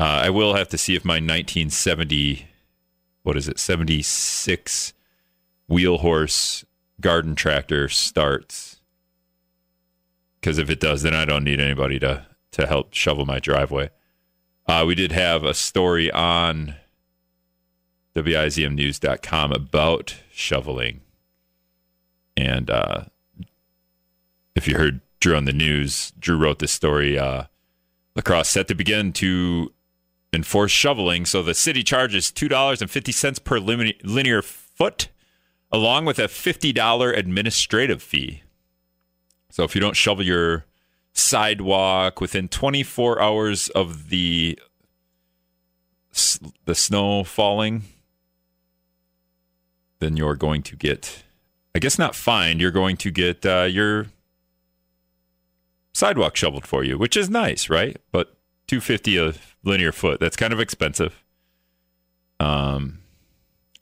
Uh, 0.00 0.22
I 0.24 0.30
will 0.30 0.54
have 0.54 0.70
to 0.70 0.78
see 0.78 0.94
if 0.94 1.04
my 1.04 1.16
1970, 1.16 2.48
what 3.22 3.36
is 3.36 3.48
it, 3.48 3.58
76 3.58 4.94
wheel 5.68 5.98
horse 5.98 6.64
garden 7.02 7.34
tractor 7.34 7.86
starts. 7.90 8.80
Because 10.40 10.56
if 10.56 10.70
it 10.70 10.80
does, 10.80 11.02
then 11.02 11.12
I 11.14 11.26
don't 11.26 11.44
need 11.44 11.60
anybody 11.60 11.98
to, 11.98 12.26
to 12.52 12.66
help 12.66 12.94
shovel 12.94 13.26
my 13.26 13.40
driveway. 13.40 13.90
Uh, 14.66 14.84
we 14.86 14.94
did 14.94 15.12
have 15.12 15.44
a 15.44 15.52
story 15.52 16.10
on 16.10 16.76
WIZMnews.com 18.16 19.52
about 19.52 20.16
shoveling. 20.32 21.02
And 22.38 22.70
uh, 22.70 23.04
if 24.56 24.66
you 24.66 24.78
heard 24.78 25.02
Drew 25.20 25.36
on 25.36 25.44
the 25.44 25.52
news, 25.52 26.14
Drew 26.18 26.38
wrote 26.38 26.58
this 26.58 26.72
story. 26.72 27.18
Uh, 27.18 27.44
La 28.16 28.22
Crosse 28.22 28.48
set 28.48 28.66
to 28.68 28.74
begin 28.74 29.12
to 29.12 29.74
enforce 30.32 30.70
shoveling. 30.70 31.26
So 31.26 31.42
the 31.42 31.54
city 31.54 31.82
charges 31.82 32.30
$2.50 32.30 33.44
per 33.44 33.58
linear 33.58 34.42
foot, 34.42 35.08
along 35.72 36.04
with 36.04 36.18
a 36.18 36.28
$50 36.28 37.16
administrative 37.16 38.02
fee. 38.02 38.42
So 39.50 39.64
if 39.64 39.74
you 39.74 39.80
don't 39.80 39.96
shovel 39.96 40.24
your 40.24 40.64
sidewalk 41.12 42.20
within 42.20 42.48
24 42.48 43.20
hours 43.20 43.68
of 43.70 44.08
the 44.08 44.58
the 46.64 46.74
snow 46.74 47.22
falling, 47.22 47.84
then 50.00 50.16
you're 50.16 50.34
going 50.34 50.62
to 50.62 50.74
get, 50.74 51.22
I 51.74 51.78
guess 51.78 51.98
not 51.98 52.16
fined, 52.16 52.60
you're 52.60 52.72
going 52.72 52.96
to 52.96 53.12
get 53.12 53.46
uh, 53.46 53.62
your 53.62 54.06
sidewalk 55.92 56.34
shoveled 56.34 56.66
for 56.66 56.82
you, 56.82 56.98
which 56.98 57.16
is 57.16 57.30
nice, 57.30 57.70
right? 57.70 57.96
But 58.10 58.36
250 58.66 59.16
a 59.18 59.34
linear 59.64 59.92
foot, 59.92 60.20
that's 60.20 60.36
kind 60.36 60.52
of 60.52 60.60
expensive. 60.60 61.24
Um, 62.38 63.00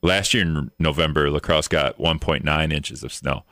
last 0.03 0.35
year 0.35 0.43
in 0.45 0.71
November, 0.79 1.31
La 1.31 1.39
Crosse 1.39 1.69
got 1.69 1.99
1.9 1.99 2.73
inches 2.73 3.03
of 3.03 3.13
snow. 3.13 3.45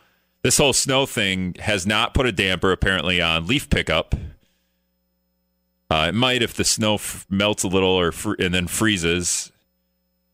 This 0.43 0.59
whole 0.59 0.73
snow 0.73 1.07
thing 1.07 1.55
has 1.61 1.87
not 1.87 2.15
put 2.15 2.27
a 2.27 2.33
damper 2.33 2.73
apparently 2.73 3.21
on 3.21 3.47
leaf 3.47 3.69
pickup. 3.69 4.15
Uh, 5.91 6.07
it 6.09 6.15
might 6.15 6.43
if 6.43 6.55
the 6.55 6.65
snow 6.65 6.95
f- 6.95 7.27
melts 7.31 7.63
a 7.63 7.69
little 7.69 7.91
or 7.91 8.13
fr- 8.13 8.35
and 8.39 8.53
then 8.53 8.67
freezes. 8.67 9.53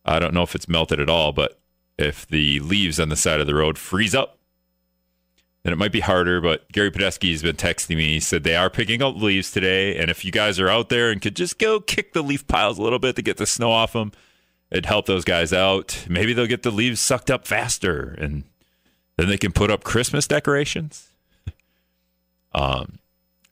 I 0.05 0.19
don't 0.19 0.35
know 0.35 0.43
if 0.43 0.55
it's 0.55 0.69
melted 0.69 0.99
at 0.99 1.11
all, 1.11 1.33
but 1.33 1.61
if 1.99 2.27
the 2.27 2.61
leaves 2.61 2.99
on 2.99 3.11
the 3.11 3.17
side 3.17 3.41
of 3.41 3.47
the 3.47 3.55
road 3.55 3.79
freeze 3.79 4.15
up, 4.15 4.39
then 5.63 5.73
it 5.73 5.79
might 5.79 5.93
be 5.93 6.01
harder. 6.01 6.41
But 6.41 6.71
Gary 6.73 6.91
Padesky 6.91 7.31
has 7.31 7.43
been 7.43 7.57
texting 7.57 7.97
me. 7.97 8.15
He 8.15 8.21
said 8.21 8.45
they 8.45 8.57
are 8.57 8.71
picking 8.71 9.03
up 9.03 9.17
leaves 9.17 9.51
today. 9.51 9.97
And 9.97 10.11
if 10.11 10.25
you 10.25 10.33
guys 10.33 10.59
are 10.59 10.69
out 10.69 10.89
there 10.89 11.11
and 11.11 11.21
could 11.21 11.37
just 11.37 11.59
go 11.59 11.81
kick 11.81 12.13
the 12.13 12.23
leaf 12.23 12.47
piles 12.47 12.79
a 12.79 12.83
little 12.83 12.99
bit 12.99 13.17
to 13.17 13.23
get 13.23 13.37
the 13.37 13.47
snow 13.47 13.71
off 13.71 13.93
them, 13.93 14.13
it'd 14.71 14.87
help 14.87 15.07
those 15.07 15.25
guys 15.25 15.53
out. 15.53 16.05
Maybe 16.09 16.33
they'll 16.33 16.47
get 16.47 16.63
the 16.63 16.71
leaves 16.71 17.01
sucked 17.01 17.31
up 17.31 17.47
faster 17.47 18.17
and 18.19 18.45
then 19.17 19.29
they 19.29 19.39
can 19.39 19.53
put 19.53 19.71
up 19.71 19.85
Christmas 19.85 20.27
decorations. 20.27 21.09
um, 22.55 22.99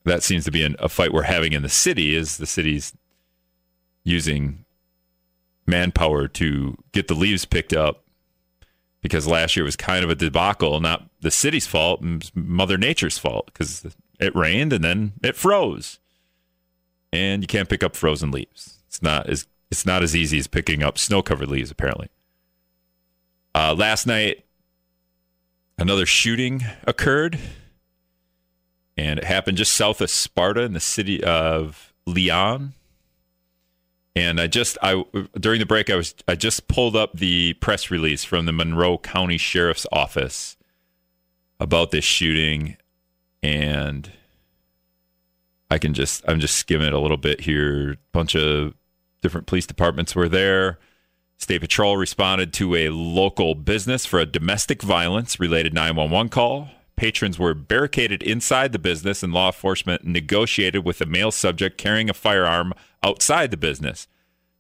that 0.05 0.23
seems 0.23 0.45
to 0.47 0.51
be 0.51 0.65
an, 0.65 0.77
a 0.79 0.89
fight 0.89 1.13
we're 1.13 1.23
having 1.23 1.53
in 1.53 1.63
the 1.63 1.69
city 1.69 2.17
is 2.17 2.39
the 2.39 2.47
city's 2.47 2.93
using 4.03 4.65
manpower 5.67 6.27
to 6.27 6.77
get 6.93 7.07
the 7.07 7.15
leaves 7.15 7.45
picked 7.45 7.73
up 7.73 8.05
because 9.03 9.27
last 9.27 9.57
year 9.57 9.65
was 9.65 9.77
kind 9.77 10.05
of 10.05 10.11
a 10.11 10.15
debacle, 10.15 10.81
not 10.81 11.10
the 11.21 11.31
city's 11.31 11.67
fault, 11.67 12.03
Mother 12.35 12.79
Nature's 12.79 13.19
fault 13.19 13.47
because 13.47 13.87
it 14.19 14.35
rained 14.35 14.73
and 14.73 14.83
then 14.83 15.13
it 15.23 15.37
froze, 15.37 15.99
and 17.13 17.43
you 17.43 17.47
can't 17.47 17.69
pick 17.69 17.83
up 17.83 17.97
frozen 17.97 18.31
leaves. 18.31 18.79
It's 18.87 19.03
not 19.03 19.29
as 19.29 19.47
it's 19.71 19.87
not 19.87 20.03
as 20.03 20.17
easy 20.17 20.39
as 20.39 20.47
picking 20.47 20.83
up 20.83 20.99
snow-covered 20.99 21.49
leaves. 21.49 21.71
Apparently, 21.71 22.09
uh, 23.55 23.75
last 23.77 24.07
night 24.07 24.45
another 25.79 26.07
shooting 26.07 26.63
occurred, 26.87 27.39
and 28.97 29.19
it 29.19 29.25
happened 29.25 29.59
just 29.59 29.73
south 29.73 30.01
of 30.01 30.11
Sparta 30.11 30.63
in 30.63 30.73
the 30.73 30.81
city 30.81 31.23
of 31.23 31.93
Leon. 32.07 32.75
And 34.17 34.41
I 34.41 34.49
just 34.49 34.77
I 34.83 35.05
during 35.39 35.61
the 35.61 35.67
break 35.67 35.89
I 35.89 35.97
was 35.97 36.15
I 36.27 36.35
just 36.35 36.67
pulled 36.67 36.97
up 36.97 37.17
the 37.17 37.55
press 37.55 37.91
release 37.91 38.25
from 38.25 38.45
the 38.47 38.53
Monroe 38.53 38.99
County 38.99 39.39
Sheriff's 39.39 39.87
Office 39.93 40.57
about 41.61 41.91
this 41.91 42.05
shooting 42.05 42.77
and 43.43 44.11
I 45.71 45.79
can 45.79 45.95
just 45.95 46.25
I'm 46.27 46.41
just 46.41 46.57
skimming 46.57 46.89
it 46.89 46.93
a 46.93 46.99
little 46.99 47.17
bit 47.17 47.43
here. 47.43 47.93
A 47.93 47.97
bunch 48.13 48.35
of 48.35 48.75
different 49.23 49.47
police 49.47 49.67
departments 49.67 50.15
were 50.15 50.29
there. 50.29 50.79
State 51.37 51.61
Patrol 51.61 51.97
responded 51.97 52.53
to 52.55 52.75
a 52.75 52.91
local 52.91 53.55
business 53.55 54.05
for 54.05 54.19
a 54.19 54.27
domestic 54.27 54.83
violence 54.83 55.41
related 55.41 55.73
911 55.73 56.29
call. 56.29 56.69
Patrons 56.97 57.39
were 57.39 57.55
barricaded 57.55 58.23
inside 58.23 58.73
the 58.73 58.79
business, 58.79 59.23
and 59.23 59.33
law 59.33 59.47
enforcement 59.47 60.05
negotiated 60.05 60.85
with 60.85 61.01
a 61.01 61.07
male 61.07 61.31
subject 61.31 61.79
carrying 61.79 62.11
a 62.11 62.15
firearm 62.15 62.75
outside 63.03 63.51
the 63.51 63.57
business. 63.57 64.07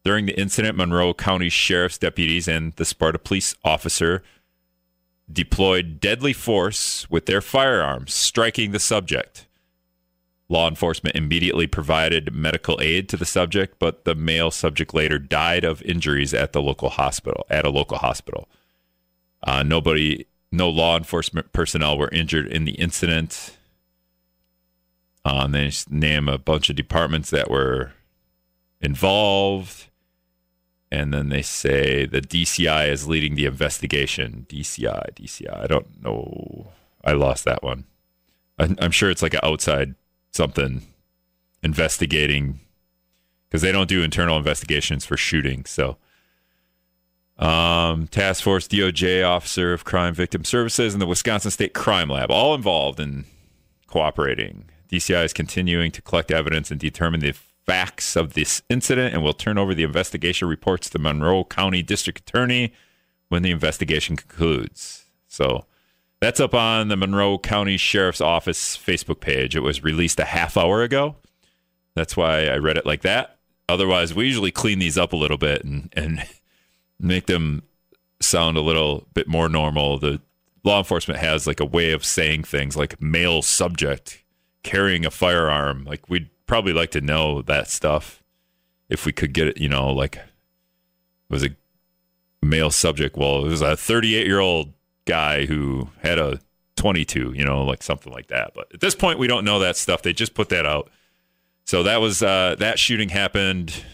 During 0.04 0.24
the 0.24 0.40
incident, 0.40 0.78
Monroe 0.78 1.12
County 1.12 1.50
Sheriff's 1.50 1.98
deputies 1.98 2.48
and 2.48 2.72
the 2.76 2.86
Sparta 2.86 3.18
police 3.18 3.54
officer 3.62 4.22
deployed 5.32 6.00
deadly 6.00 6.32
force 6.32 7.08
with 7.10 7.26
their 7.26 7.40
firearms, 7.40 8.14
striking 8.14 8.72
the 8.72 8.80
subject. 8.80 9.46
Law 10.48 10.68
enforcement 10.68 11.14
immediately 11.14 11.68
provided 11.68 12.34
medical 12.34 12.80
aid 12.80 13.08
to 13.08 13.16
the 13.16 13.24
subject, 13.24 13.78
but 13.78 14.04
the 14.04 14.16
male 14.16 14.50
subject 14.50 14.92
later 14.92 15.18
died 15.18 15.64
of 15.64 15.80
injuries 15.82 16.34
at 16.34 16.52
the 16.52 16.60
local 16.60 16.88
hospital. 16.88 17.46
At 17.48 17.64
a 17.64 17.70
local 17.70 17.98
hospital, 17.98 18.48
uh, 19.44 19.62
nobody, 19.62 20.26
no 20.50 20.68
law 20.68 20.96
enforcement 20.96 21.52
personnel 21.52 21.96
were 21.96 22.10
injured 22.10 22.48
in 22.48 22.64
the 22.64 22.72
incident. 22.72 23.56
Uh, 25.24 25.46
they 25.46 25.70
name 25.88 26.28
a 26.28 26.38
bunch 26.38 26.68
of 26.68 26.76
departments 26.76 27.30
that 27.30 27.50
were 27.50 27.92
involved. 28.80 29.86
And 30.92 31.14
then 31.14 31.28
they 31.28 31.42
say 31.42 32.04
the 32.04 32.20
DCI 32.20 32.88
is 32.88 33.06
leading 33.06 33.36
the 33.36 33.46
investigation. 33.46 34.46
DCI, 34.48 35.14
DCI. 35.14 35.64
I 35.64 35.66
don't 35.66 36.02
know. 36.02 36.72
I 37.04 37.12
lost 37.12 37.44
that 37.44 37.62
one. 37.62 37.84
I'm 38.58 38.90
sure 38.90 39.10
it's 39.10 39.22
like 39.22 39.32
an 39.32 39.40
outside 39.42 39.94
something 40.32 40.82
investigating 41.62 42.60
because 43.48 43.62
they 43.62 43.72
don't 43.72 43.88
do 43.88 44.02
internal 44.02 44.36
investigations 44.36 45.06
for 45.06 45.16
shooting. 45.16 45.64
So, 45.64 45.96
um, 47.38 48.06
Task 48.08 48.42
Force 48.42 48.68
DOJ 48.68 49.26
Officer 49.26 49.72
of 49.72 49.84
Crime 49.84 50.12
Victim 50.12 50.44
Services 50.44 50.92
and 50.92 51.00
the 51.00 51.06
Wisconsin 51.06 51.50
State 51.50 51.72
Crime 51.72 52.10
Lab 52.10 52.30
all 52.30 52.54
involved 52.54 53.00
in 53.00 53.24
cooperating. 53.86 54.66
DCI 54.90 55.24
is 55.24 55.32
continuing 55.32 55.90
to 55.92 56.02
collect 56.02 56.30
evidence 56.30 56.70
and 56.70 56.78
determine 56.78 57.20
the 57.20 57.32
facts 57.70 58.16
of 58.16 58.32
this 58.32 58.62
incident 58.68 59.14
and 59.14 59.22
will 59.22 59.32
turn 59.32 59.56
over 59.56 59.74
the 59.76 59.84
investigation 59.84 60.48
reports 60.48 60.90
to 60.90 60.98
Monroe 60.98 61.44
County 61.44 61.84
District 61.84 62.18
Attorney 62.18 62.72
when 63.28 63.42
the 63.42 63.52
investigation 63.52 64.16
concludes. 64.16 65.04
So 65.28 65.66
that's 66.20 66.40
up 66.40 66.52
on 66.52 66.88
the 66.88 66.96
Monroe 66.96 67.38
County 67.38 67.76
Sheriff's 67.76 68.20
Office 68.20 68.76
Facebook 68.76 69.20
page. 69.20 69.54
It 69.54 69.60
was 69.60 69.84
released 69.84 70.18
a 70.18 70.24
half 70.24 70.56
hour 70.56 70.82
ago. 70.82 71.14
That's 71.94 72.16
why 72.16 72.46
I 72.46 72.56
read 72.56 72.76
it 72.76 72.86
like 72.86 73.02
that. 73.02 73.38
Otherwise, 73.68 74.16
we 74.16 74.26
usually 74.26 74.50
clean 74.50 74.80
these 74.80 74.98
up 74.98 75.12
a 75.12 75.16
little 75.16 75.38
bit 75.38 75.62
and, 75.62 75.92
and 75.92 76.26
make 76.98 77.26
them 77.26 77.62
sound 78.18 78.56
a 78.56 78.62
little 78.62 79.06
bit 79.14 79.28
more 79.28 79.48
normal. 79.48 79.96
The 79.96 80.20
law 80.64 80.78
enforcement 80.78 81.20
has 81.20 81.46
like 81.46 81.60
a 81.60 81.64
way 81.64 81.92
of 81.92 82.04
saying 82.04 82.42
things 82.42 82.76
like 82.76 83.00
male 83.00 83.42
subject 83.42 84.19
carrying 84.62 85.06
a 85.06 85.10
firearm. 85.10 85.84
Like 85.84 86.08
we'd 86.08 86.30
probably 86.46 86.72
like 86.72 86.90
to 86.92 87.00
know 87.00 87.42
that 87.42 87.68
stuff 87.68 88.22
if 88.88 89.06
we 89.06 89.12
could 89.12 89.32
get 89.32 89.48
it, 89.48 89.58
you 89.58 89.68
know, 89.68 89.90
like 89.90 90.18
was 91.28 91.44
a 91.44 91.50
male 92.42 92.70
subject. 92.70 93.16
Well, 93.16 93.44
it 93.46 93.48
was 93.48 93.62
a 93.62 93.76
38 93.76 94.26
year 94.26 94.40
old 94.40 94.72
guy 95.04 95.46
who 95.46 95.90
had 96.02 96.18
a 96.18 96.40
22, 96.76 97.32
you 97.34 97.44
know, 97.44 97.64
like 97.64 97.82
something 97.82 98.12
like 98.12 98.28
that. 98.28 98.52
But 98.54 98.72
at 98.74 98.80
this 98.80 98.94
point, 98.94 99.18
we 99.18 99.26
don't 99.26 99.44
know 99.44 99.58
that 99.60 99.76
stuff. 99.76 100.02
They 100.02 100.12
just 100.12 100.34
put 100.34 100.48
that 100.48 100.66
out. 100.66 100.90
So 101.64 101.82
that 101.84 102.00
was 102.00 102.22
uh, 102.22 102.56
that 102.58 102.78
shooting 102.78 103.10
happened 103.10 103.84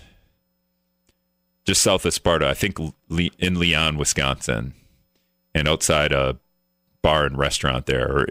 just 1.66 1.82
south 1.82 2.06
of 2.06 2.14
Sparta, 2.14 2.48
I 2.48 2.54
think 2.54 2.78
in 3.38 3.58
Leon, 3.58 3.98
Wisconsin, 3.98 4.72
and 5.52 5.68
outside 5.68 6.12
a 6.12 6.38
bar 7.06 7.24
and 7.24 7.38
restaurant 7.38 7.86
there, 7.86 8.10
or 8.10 8.26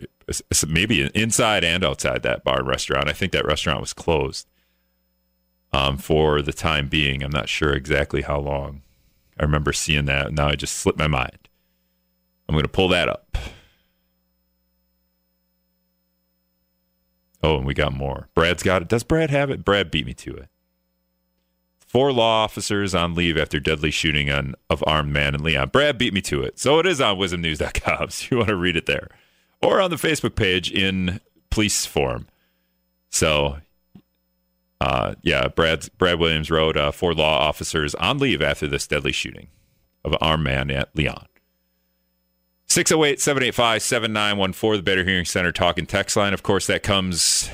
maybe 0.68 1.10
inside 1.16 1.64
and 1.64 1.82
outside 1.82 2.24
that 2.24 2.44
bar 2.44 2.60
and 2.60 2.68
restaurant. 2.68 3.08
I 3.08 3.14
think 3.14 3.32
that 3.32 3.46
restaurant 3.46 3.80
was 3.80 3.94
closed 3.94 4.50
um, 5.72 5.98
for 5.98 6.42
the 6.42 6.52
time 6.52 6.90
being. 6.90 7.24
I'm 7.24 7.32
not 7.32 7.48
sure 7.48 7.72
exactly 7.72 8.24
how 8.24 8.38
long. 8.38 8.82
I 9.40 9.44
remember 9.44 9.72
seeing 9.72 10.04
that. 10.08 10.34
Now 10.34 10.50
I 10.50 10.56
just 10.56 10.76
slipped 10.76 11.00
my 11.00 11.08
mind. 11.08 11.48
I'm 12.50 12.54
going 12.54 12.64
to 12.64 12.70
pull 12.70 12.90
that 12.90 13.08
up. 13.08 13.38
Oh, 17.42 17.56
and 17.56 17.66
we 17.66 17.74
got 17.74 17.94
more. 17.94 18.28
Brad's 18.36 18.62
got 18.62 18.82
it. 18.82 18.90
Does 18.90 19.04
Brad 19.04 19.30
have 19.30 19.50
it? 19.50 19.64
Brad 19.64 19.90
beat 19.90 20.06
me 20.06 20.14
to 20.16 20.36
it. 20.36 20.50
Four 21.96 22.12
law 22.12 22.44
officers 22.44 22.94
on 22.94 23.16
leave 23.16 23.38
after 23.38 23.58
deadly 23.58 23.90
shooting 23.90 24.30
on, 24.30 24.56
of 24.70 24.84
armed 24.86 25.14
man 25.14 25.34
in 25.34 25.42
Leon. 25.42 25.70
Brad 25.70 25.98
beat 25.98 26.14
me 26.14 26.20
to 26.24 26.44
it. 26.44 26.60
So 26.60 26.78
it 26.80 26.86
is 26.86 27.00
on 27.00 27.16
WIZMnews.com 27.16 28.10
so 28.10 28.28
you 28.32 28.36
want 28.36 28.50
to 28.50 28.58
read 28.58 28.76
it 28.76 28.86
there. 28.86 29.08
Or 29.62 29.80
on 29.80 29.92
the 29.92 29.96
Facebook 29.96 30.36
page 30.36 30.70
in 30.70 31.22
police 31.50 31.86
form. 31.86 32.28
So 33.10 33.60
uh, 34.82 35.16
yeah, 35.22 35.48
Brad 35.48 35.88
Brad 35.98 36.20
Williams 36.20 36.52
wrote 36.52 36.76
uh, 36.76 36.92
four 36.92 37.14
law 37.14 37.40
officers 37.40 37.96
on 37.96 38.18
leave 38.18 38.42
after 38.42 38.68
this 38.68 38.86
deadly 38.88 39.14
shooting 39.14 39.48
of 40.04 40.12
an 40.12 40.18
armed 40.20 40.44
man 40.44 40.70
at 40.72 40.94
Leon. 40.98 41.28
608 42.68 43.22
785 43.22 43.82
7914, 43.82 44.80
the 44.80 44.84
Better 44.84 45.06
Hearing 45.06 45.24
Center 45.24 45.54
talking 45.54 45.86
text 45.86 46.18
line. 46.18 46.34
Of 46.34 46.44
course, 46.44 46.68
that 46.68 46.84
comes, 46.84 47.50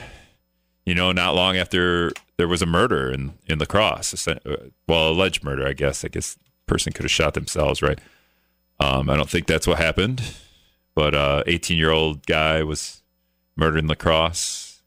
you 0.83 0.95
know, 0.95 1.11
not 1.11 1.35
long 1.35 1.57
after 1.57 2.11
there 2.41 2.47
was 2.47 2.63
a 2.63 2.65
murder 2.65 3.11
in, 3.11 3.33
in 3.45 3.59
La 3.59 3.65
Crosse. 3.65 4.27
Uh, 4.27 4.39
well, 4.87 5.09
alleged 5.09 5.43
murder, 5.43 5.67
I 5.67 5.73
guess. 5.73 6.03
I 6.03 6.07
guess 6.07 6.39
person 6.65 6.91
could 6.91 7.03
have 7.03 7.11
shot 7.11 7.35
themselves, 7.35 7.83
right? 7.83 7.99
Um, 8.79 9.11
I 9.11 9.15
don't 9.15 9.29
think 9.29 9.45
that's 9.45 9.67
what 9.67 9.77
happened, 9.77 10.23
but 10.95 11.13
uh, 11.13 11.43
18 11.45 11.77
year 11.77 11.91
old 11.91 12.25
guy 12.25 12.63
was 12.63 13.03
murdered 13.55 13.77
in 13.77 13.87
La 13.87 13.93
Crosse 13.93 14.81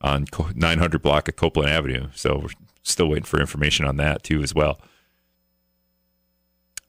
on 0.00 0.24
900 0.54 1.02
block 1.02 1.28
of 1.28 1.36
Copeland 1.36 1.68
Avenue. 1.68 2.08
So 2.14 2.38
we're 2.38 2.48
still 2.82 3.08
waiting 3.08 3.24
for 3.24 3.38
information 3.38 3.84
on 3.84 3.98
that 3.98 4.22
too, 4.22 4.42
as 4.42 4.54
well. 4.54 4.80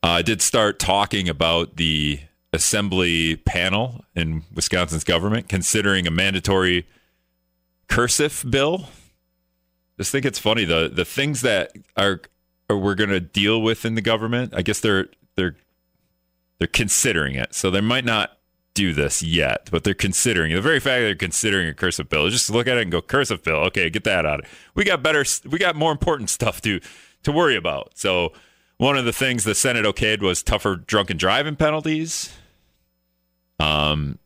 Uh, 0.02 0.08
I 0.08 0.22
did 0.22 0.41
start 0.41 0.80
talking 0.80 1.28
about 1.28 1.76
the 1.76 2.22
assembly 2.54 3.36
panel 3.36 4.06
in 4.15 4.43
Wisconsin's 4.56 5.04
government 5.04 5.50
considering 5.50 6.08
a 6.08 6.12
mandatory 6.12 6.88
cursive 7.89 8.45
bill. 8.50 8.88
I 10.00 10.02
just 10.02 10.14
think 10.14 10.26
it's 10.26 10.40
funny 10.40 10.64
the 10.64 10.90
the 10.92 11.04
things 11.04 11.42
that 11.42 11.74
are, 11.98 12.22
are 12.70 12.78
we're 12.78 12.96
going 12.96 13.10
to 13.10 13.20
deal 13.20 13.62
with 13.62 13.84
in 13.84 13.96
the 13.96 14.02
government. 14.02 14.54
I 14.56 14.62
guess 14.62 14.80
they're 14.80 15.08
they're 15.36 15.58
they're 16.58 16.70
considering 16.70 17.36
it, 17.36 17.54
so 17.54 17.70
they 17.70 17.82
might 17.82 18.06
not 18.06 18.38
do 18.74 18.94
this 18.94 19.22
yet, 19.22 19.68
but 19.72 19.84
they're 19.84 19.94
considering 19.94 20.54
it. 20.54 20.56
the 20.56 20.62
very 20.62 20.80
fact 20.80 21.02
that 21.02 21.06
they're 21.06 21.16
considering 21.16 21.68
a 21.68 21.74
cursive 21.74 22.08
bill. 22.08 22.30
Just 22.30 22.50
look 22.50 22.66
at 22.66 22.78
it 22.78 22.84
and 22.84 22.92
go 22.92 23.02
cursive 23.02 23.44
bill. 23.44 23.58
Okay, 23.58 23.90
get 23.90 24.06
that 24.06 24.26
out. 24.26 24.40
Of 24.40 24.46
we 24.74 24.86
got 24.86 25.04
better. 25.04 25.26
We 25.46 25.60
got 25.60 25.76
more 25.76 25.92
important 25.92 26.30
stuff 26.40 26.62
to 26.62 26.80
to 27.24 27.32
worry 27.34 27.58
about. 27.58 27.98
So 27.98 28.32
one 28.78 28.98
of 28.98 29.04
the 29.04 29.12
things 29.12 29.44
the 29.44 29.54
Senate 29.54 29.84
okayed 29.84 30.22
was 30.22 30.42
tougher 30.42 30.78
drunken 30.78 31.18
driving 31.18 31.58
penalties. 31.58 32.34
Um, 33.60 34.18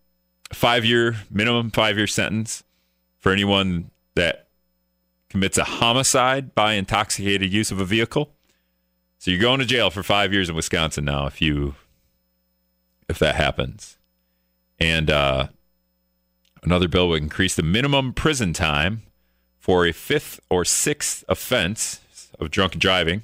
five 0.51 0.85
year 0.85 1.15
minimum 1.31 1.71
five 1.71 1.97
year 1.97 2.05
sentence 2.05 2.63
for 3.17 3.31
anyone 3.31 3.89
that 4.13 4.42
commits 5.33 5.57
a 5.57 5.63
homicide 5.63 6.53
by 6.53 6.73
intoxicated 6.73 7.51
use 7.51 7.71
of 7.71 7.79
a 7.79 7.85
vehicle. 7.85 8.35
So 9.17 9.31
you're 9.31 9.41
going 9.41 9.61
to 9.61 9.65
jail 9.65 9.89
for 9.89 10.03
five 10.03 10.31
years 10.31 10.47
in 10.47 10.55
Wisconsin 10.55 11.05
now 11.05 11.25
if 11.25 11.41
you 11.41 11.73
if 13.09 13.17
that 13.17 13.33
happens. 13.33 13.97
And 14.79 15.09
uh, 15.09 15.47
another 16.61 16.87
bill 16.87 17.09
would 17.09 17.23
increase 17.23 17.55
the 17.55 17.63
minimum 17.63 18.13
prison 18.13 18.53
time 18.53 19.01
for 19.57 19.87
a 19.87 19.91
fifth 19.91 20.39
or 20.51 20.63
sixth 20.63 21.23
offense 21.27 22.29
of 22.39 22.51
drunk 22.51 22.77
driving 22.77 23.23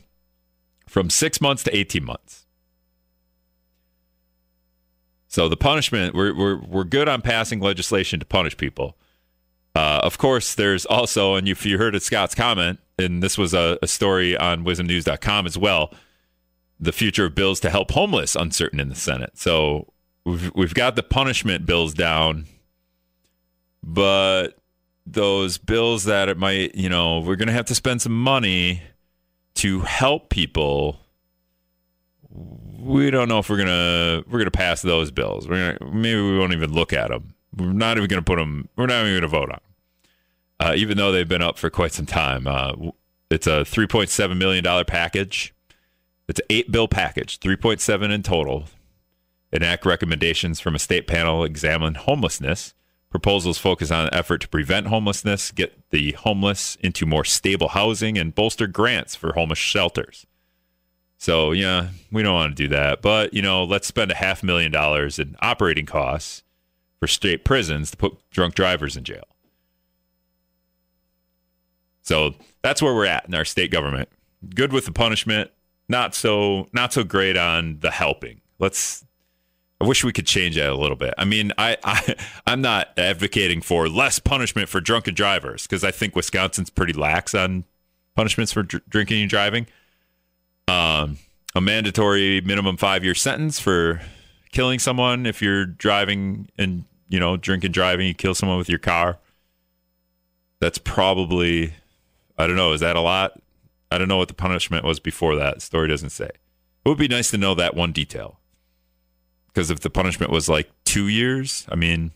from 0.88 1.12
six 1.12 1.40
months 1.40 1.62
to 1.62 1.78
18 1.78 2.04
months. 2.04 2.48
So 5.28 5.48
the 5.48 5.58
punishment, 5.58 6.16
we're, 6.16 6.36
we're, 6.36 6.58
we're 6.60 6.84
good 6.86 7.08
on 7.08 7.22
passing 7.22 7.60
legislation 7.60 8.20
to 8.20 8.26
punish 8.26 8.58
people. 8.58 8.98
Uh, 9.76 10.02
of 10.04 10.18
course, 10.18 10.56
there's 10.56 10.86
also, 10.86 11.36
and 11.36 11.48
if 11.48 11.66
you 11.66 11.78
heard 11.78 11.96
of 11.96 12.04
Scott's 12.04 12.36
comment, 12.36 12.80
and 12.98 13.24
this 13.24 13.38
was 13.38 13.54
a, 13.54 13.78
a 13.82 13.88
story 13.88 14.36
on 14.36 14.66
WIZMnews.com 14.66 15.46
as 15.46 15.58
well, 15.58 15.94
the 16.80 16.92
future 16.92 17.26
of 17.26 17.36
bills 17.36 17.60
to 17.62 17.70
help 17.70 17.92
homeless 17.92 18.36
uncertain 18.36 18.80
in 18.80 18.90
the 18.90 18.96
Senate. 18.96 19.38
So 19.38 19.94
we've, 20.26 20.52
we've 20.56 20.74
got 20.74 20.96
the 20.96 21.04
punishment 21.04 21.66
bills 21.66 21.94
down, 21.94 22.46
but 23.84 24.58
those 25.06 25.58
bills 25.58 26.06
that 26.06 26.30
it 26.30 26.38
might, 26.38 26.76
you 26.76 26.90
know, 26.90 27.20
we're 27.20 27.36
going 27.36 27.48
to 27.48 27.54
have 27.54 27.66
to 27.66 27.76
spend 27.76 28.02
some 28.02 28.18
money 28.18 28.82
to 29.56 29.82
help 29.82 30.30
people 30.30 31.00
we 32.80 33.12
don't 33.12 33.28
know 33.28 33.40
if 33.40 33.50
we're 33.50 33.58
gonna 33.58 34.24
we're 34.30 34.40
gonna 34.40 34.52
pass 34.52 34.82
those 34.82 35.12
bills. 35.12 35.48
We're 35.48 35.78
gonna 35.78 35.92
maybe 35.94 36.22
we 36.22 36.38
won't 36.38 36.54
even 36.54 36.72
look 36.72 36.94
at 36.94 37.10
them. 37.10 37.34
We're 37.56 37.74
not 37.74 37.98
even 37.98 38.10
gonna 38.10 38.22
put 38.22 38.38
them. 38.38 38.70
We're 38.76 38.86
not 38.86 39.06
even 39.06 39.18
gonna 39.18 39.28
vote 39.28 39.50
on 39.50 39.60
them, 39.60 39.62
uh, 40.60 40.74
even 40.76 40.98
though 40.98 41.12
they've 41.12 41.28
been 41.28 41.42
up 41.42 41.58
for 41.58 41.70
quite 41.70 41.92
some 41.92 42.06
time. 42.06 42.48
Uh, 42.48 42.74
it's 43.30 43.48
a 43.48 43.66
three 43.66 43.88
point 43.88 44.10
seven 44.10 44.38
million 44.38 44.64
dollar 44.64 44.84
package. 44.84 45.54
It's 46.28 46.40
an 46.40 46.46
eight 46.50 46.72
bill 46.72 46.88
package, 46.88 47.40
three 47.40 47.56
point 47.56 47.82
seven 47.82 48.12
in 48.12 48.24
total. 48.24 48.66
Enact 49.52 49.86
recommendations 49.86 50.60
from 50.60 50.76
a 50.76 50.80
state 50.80 51.08
panel 51.08 51.44
examine 51.44 51.96
homelessness. 51.96 52.76
Proposals 53.10 53.58
focus 53.58 53.90
on 53.90 54.06
an 54.06 54.14
effort 54.14 54.38
to 54.42 54.48
prevent 54.48 54.86
homelessness, 54.86 55.50
get 55.50 55.90
the 55.90 56.12
homeless 56.12 56.76
into 56.82 57.08
more 57.08 57.26
stable 57.26 57.70
housing, 57.70 58.20
and 58.20 58.36
bolster 58.36 58.68
grants 58.68 59.16
for 59.16 59.34
homeless 59.34 59.58
shelters. 59.58 60.28
So, 61.18 61.52
yeah, 61.52 61.90
we 62.12 62.22
don't 62.22 62.36
want 62.36 62.56
to 62.56 62.64
do 62.64 62.70
that. 62.70 63.02
But, 63.02 63.34
you 63.34 63.42
know, 63.42 63.64
let's 63.64 63.88
spend 63.88 64.12
a 64.12 64.16
half 64.16 64.44
million 64.44 64.72
dollars 64.72 65.18
in 65.18 65.36
operating 65.42 65.88
costs 65.88 66.44
for 67.00 67.08
state 67.08 67.46
prisons 67.46 67.92
to 67.92 67.98
put 67.98 68.18
drunk 68.30 68.56
drivers 68.56 68.98
in 68.98 69.04
jail. 69.04 69.24
So 72.02 72.36
that's 72.62 72.82
where 72.82 72.94
we're 72.94 73.06
at 73.06 73.28
in 73.28 73.34
our 73.34 73.46
state 73.46 73.72
government. 73.72 74.10
Good 74.56 74.74
with 74.74 74.86
the 74.86 74.92
punishment, 74.92 75.52
not 75.88 76.16
so 76.16 76.68
not 76.74 76.94
so 76.94 77.04
great 77.04 77.38
on 77.38 77.80
the 77.82 77.92
helping. 77.92 78.42
Let's 78.58 79.06
I 79.82 79.86
wish 79.86 80.04
we 80.04 80.12
could 80.12 80.28
change 80.28 80.56
that 80.56 80.70
a 80.70 80.76
little 80.76 80.98
bit. 80.98 81.14
I 81.18 81.26
mean, 81.26 81.54
I, 81.58 81.78
I 81.84 82.16
I'm 82.48 82.62
not 82.62 82.90
advocating 82.98 83.62
for 83.62 83.88
less 83.88 84.20
punishment 84.20 84.70
for 84.70 84.82
drunken 84.82 85.14
drivers 85.14 85.64
because 85.64 85.84
I 85.84 85.92
think 85.92 86.16
Wisconsin's 86.16 86.70
pretty 86.70 86.94
lax 86.94 87.34
on 87.34 87.64
punishments 88.16 88.52
for 88.52 88.64
dr- 88.64 88.84
drinking 88.90 89.22
and 89.22 89.30
driving. 89.30 89.68
Um, 90.68 91.18
a 91.56 91.62
mandatory 91.62 92.42
minimum 92.42 92.78
five 92.78 93.04
year 93.04 93.16
sentence 93.16 93.60
for 93.60 94.02
killing 94.52 94.80
someone 94.80 95.26
if 95.26 95.42
you're 95.42 95.66
driving 95.66 96.50
and 96.58 96.86
you 97.10 97.20
know 97.20 97.36
drinking 97.36 97.72
driving, 97.72 98.08
you 98.08 98.14
kill 98.14 98.36
someone 98.36 98.58
with 98.58 98.70
your 98.70 98.80
car. 98.80 99.20
That's 100.60 100.78
probably 100.78 101.74
I 102.38 102.48
don't 102.48 102.56
know. 102.56 102.72
Is 102.72 102.82
that 102.82 102.96
a 102.96 103.02
lot? 103.02 103.40
I 103.92 103.98
don't 103.98 104.08
know 104.08 104.18
what 104.18 104.28
the 104.28 104.34
punishment 104.34 104.86
was 104.86 105.00
before 105.00 105.36
that. 105.36 105.62
Story 105.62 105.88
doesn't 105.88 106.12
say. 106.12 106.30
It 106.30 106.88
would 106.90 106.98
be 106.98 107.08
nice 107.08 107.32
to 107.32 107.38
know 107.38 107.56
that 107.56 107.76
one 107.76 107.92
detail 107.92 108.40
because 109.48 109.70
if 109.70 109.82
the 109.82 109.90
punishment 109.90 110.32
was 110.32 110.48
like 110.48 110.70
two 110.86 111.08
years, 111.08 111.66
I 111.70 111.76
mean, 111.76 112.12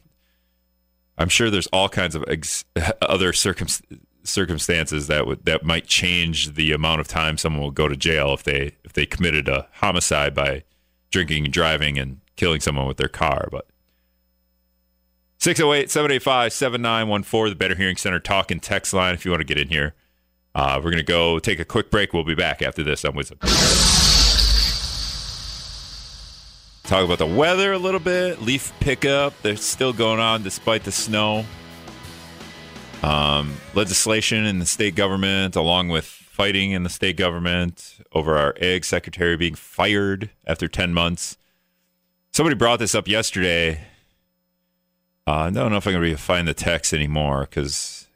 I'm 1.18 1.30
sure 1.30 1.50
there's 1.50 1.68
all 1.68 1.90
kinds 1.90 2.16
of 2.16 2.24
ex- 2.28 2.64
other 3.02 3.34
circum- 3.34 3.68
circumstances 4.24 5.08
that 5.08 5.28
would 5.28 5.46
that 5.46 5.64
might 5.64 5.86
change 5.86 6.54
the 6.54 6.72
amount 6.72 7.02
of 7.02 7.08
time 7.08 7.38
someone 7.38 7.62
will 7.62 7.72
go 7.72 7.88
to 7.88 7.98
jail 7.98 8.34
if 8.34 8.44
they 8.44 8.78
if 8.84 8.94
they 8.94 9.06
committed 9.06 9.48
a 9.48 9.68
homicide 9.74 10.34
by 10.34 10.64
drinking 11.12 11.46
and 11.46 11.54
driving 11.54 12.00
and 12.00 12.22
killing 12.36 12.62
someone 12.62 12.88
with 12.88 12.98
their 12.98 13.10
car. 13.10 13.50
But 13.52 13.68
608 15.44 15.92
785 15.92 16.54
7914, 16.54 17.50
the 17.50 17.56
Better 17.58 17.76
Hearing 17.76 17.98
Center 17.98 18.22
talk 18.22 18.50
and 18.50 18.64
text 18.64 18.94
line 18.94 19.14
if 19.14 19.26
you 19.26 19.32
want 19.32 19.42
to 19.42 19.44
get 19.46 19.58
in 19.58 19.68
here. 19.68 19.94
Uh, 20.56 20.76
we're 20.78 20.90
going 20.90 20.96
to 20.96 21.04
go 21.04 21.38
take 21.38 21.60
a 21.60 21.66
quick 21.66 21.92
break. 21.92 22.14
We'll 22.14 22.24
be 22.24 22.34
back 22.34 22.62
after 22.62 22.82
this 22.82 23.04
on 23.04 23.12
WIZM. 23.12 23.42
Talk 26.84 27.04
about 27.04 27.18
the 27.18 27.26
weather 27.26 27.74
a 27.74 27.78
little 27.78 28.00
bit. 28.00 28.42
Leaf 28.42 28.72
pickup. 28.80 29.34
They're 29.42 29.58
still 29.58 29.92
going 29.92 30.22
on 30.22 30.44
despite 30.44 30.86
the 30.86 30.94
snow. 30.94 31.44
Um, 33.02 33.56
legislation 33.74 34.46
in 34.46 34.60
the 34.60 34.66
state 34.66 34.96
government, 34.96 35.58
along 35.58 35.90
with 35.90 36.06
fighting 36.06 36.72
in 36.72 36.84
the 36.84 36.90
state 36.90 37.18
government 37.18 37.98
over 38.14 38.38
our 38.38 38.54
egg 38.62 38.86
secretary 38.86 39.36
being 39.36 39.56
fired 39.56 40.30
after 40.48 40.70
10 40.70 40.94
months. 40.94 41.36
Somebody 42.32 42.56
brought 42.56 42.80
this 42.80 42.96
up 42.96 43.10
yesterday. 43.10 43.88
Uh, 45.26 45.32
I 45.32 45.50
don't 45.50 45.72
know 45.72 45.78
if 45.78 45.88
I'm 45.88 45.94
going 45.94 46.12
to 46.12 46.18
find 46.18 46.48
the 46.48 46.54
text 46.54 46.94
anymore 46.94 47.48
because 47.50 48.08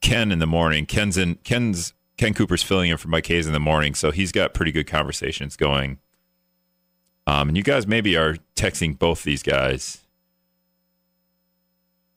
Ken 0.00 0.32
in 0.32 0.40
the 0.40 0.46
morning, 0.46 0.86
Ken's 0.86 1.16
in, 1.16 1.36
Ken's 1.36 1.92
Ken 2.16 2.34
Cooper's 2.34 2.62
filling 2.62 2.90
in 2.90 2.96
for 2.96 3.08
Mike 3.08 3.26
Hayes 3.26 3.46
in 3.46 3.52
the 3.52 3.60
morning, 3.60 3.94
so 3.94 4.10
he's 4.10 4.32
got 4.32 4.54
pretty 4.54 4.72
good 4.72 4.86
conversations 4.86 5.56
going 5.56 5.98
um, 7.26 7.48
and 7.48 7.56
you 7.56 7.62
guys 7.62 7.86
maybe 7.86 8.16
are 8.16 8.36
texting 8.54 8.98
both 8.98 9.22
these 9.22 9.42
guys. 9.42 9.98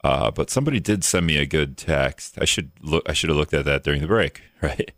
Uh, 0.03 0.31
but 0.31 0.49
somebody 0.49 0.79
did 0.79 1.03
send 1.03 1.25
me 1.25 1.37
a 1.37 1.45
good 1.45 1.77
text. 1.77 2.37
I 2.39 2.45
should 2.45 2.71
look. 2.81 3.03
I 3.09 3.13
should 3.13 3.29
have 3.29 3.37
looked 3.37 3.53
at 3.53 3.65
that 3.65 3.83
during 3.83 4.01
the 4.01 4.07
break, 4.07 4.41
right? 4.61 4.91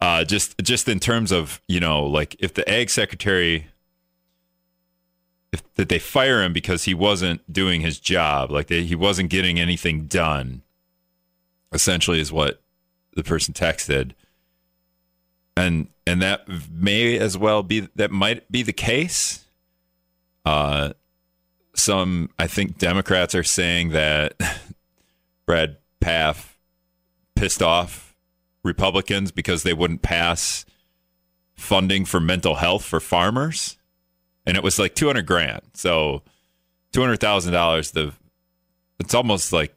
Uh, 0.00 0.24
just 0.24 0.56
just 0.62 0.88
in 0.88 1.00
terms 1.00 1.32
of 1.32 1.60
you 1.68 1.80
know, 1.80 2.04
like 2.04 2.36
if 2.38 2.54
the 2.54 2.68
ag 2.68 2.90
secretary 2.90 3.66
that 5.78 5.88
they 5.88 6.00
fire 6.00 6.42
him 6.42 6.52
because 6.52 6.84
he 6.84 6.92
wasn't 6.92 7.50
doing 7.50 7.80
his 7.80 8.00
job, 8.00 8.50
like 8.50 8.66
they, 8.66 8.82
he 8.82 8.96
wasn't 8.96 9.30
getting 9.30 9.60
anything 9.60 10.06
done. 10.06 10.62
Essentially, 11.72 12.18
is 12.18 12.32
what 12.32 12.60
the 13.14 13.22
person 13.22 13.54
texted, 13.54 14.12
and 15.56 15.88
and 16.06 16.20
that 16.20 16.48
may 16.70 17.16
as 17.18 17.38
well 17.38 17.62
be 17.62 17.88
that 17.94 18.10
might 18.10 18.50
be 18.50 18.62
the 18.62 18.72
case. 18.72 19.44
Uh, 20.44 20.94
some 21.74 22.30
I 22.38 22.48
think 22.48 22.78
Democrats 22.78 23.34
are 23.34 23.44
saying 23.44 23.90
that 23.90 24.34
Brad 25.46 25.76
Pfaff 26.02 26.56
pissed 27.36 27.62
off 27.62 28.16
Republicans 28.64 29.30
because 29.30 29.62
they 29.62 29.74
wouldn't 29.74 30.02
pass 30.02 30.64
funding 31.54 32.04
for 32.04 32.18
mental 32.18 32.56
health 32.56 32.84
for 32.84 32.98
farmers 32.98 33.77
and 34.48 34.56
it 34.56 34.62
was 34.62 34.78
like 34.78 34.94
200 34.94 35.26
grand. 35.26 35.60
So 35.74 36.22
$200,000 36.94 37.92
the 37.92 38.14
it's 38.98 39.14
almost 39.14 39.52
like 39.52 39.74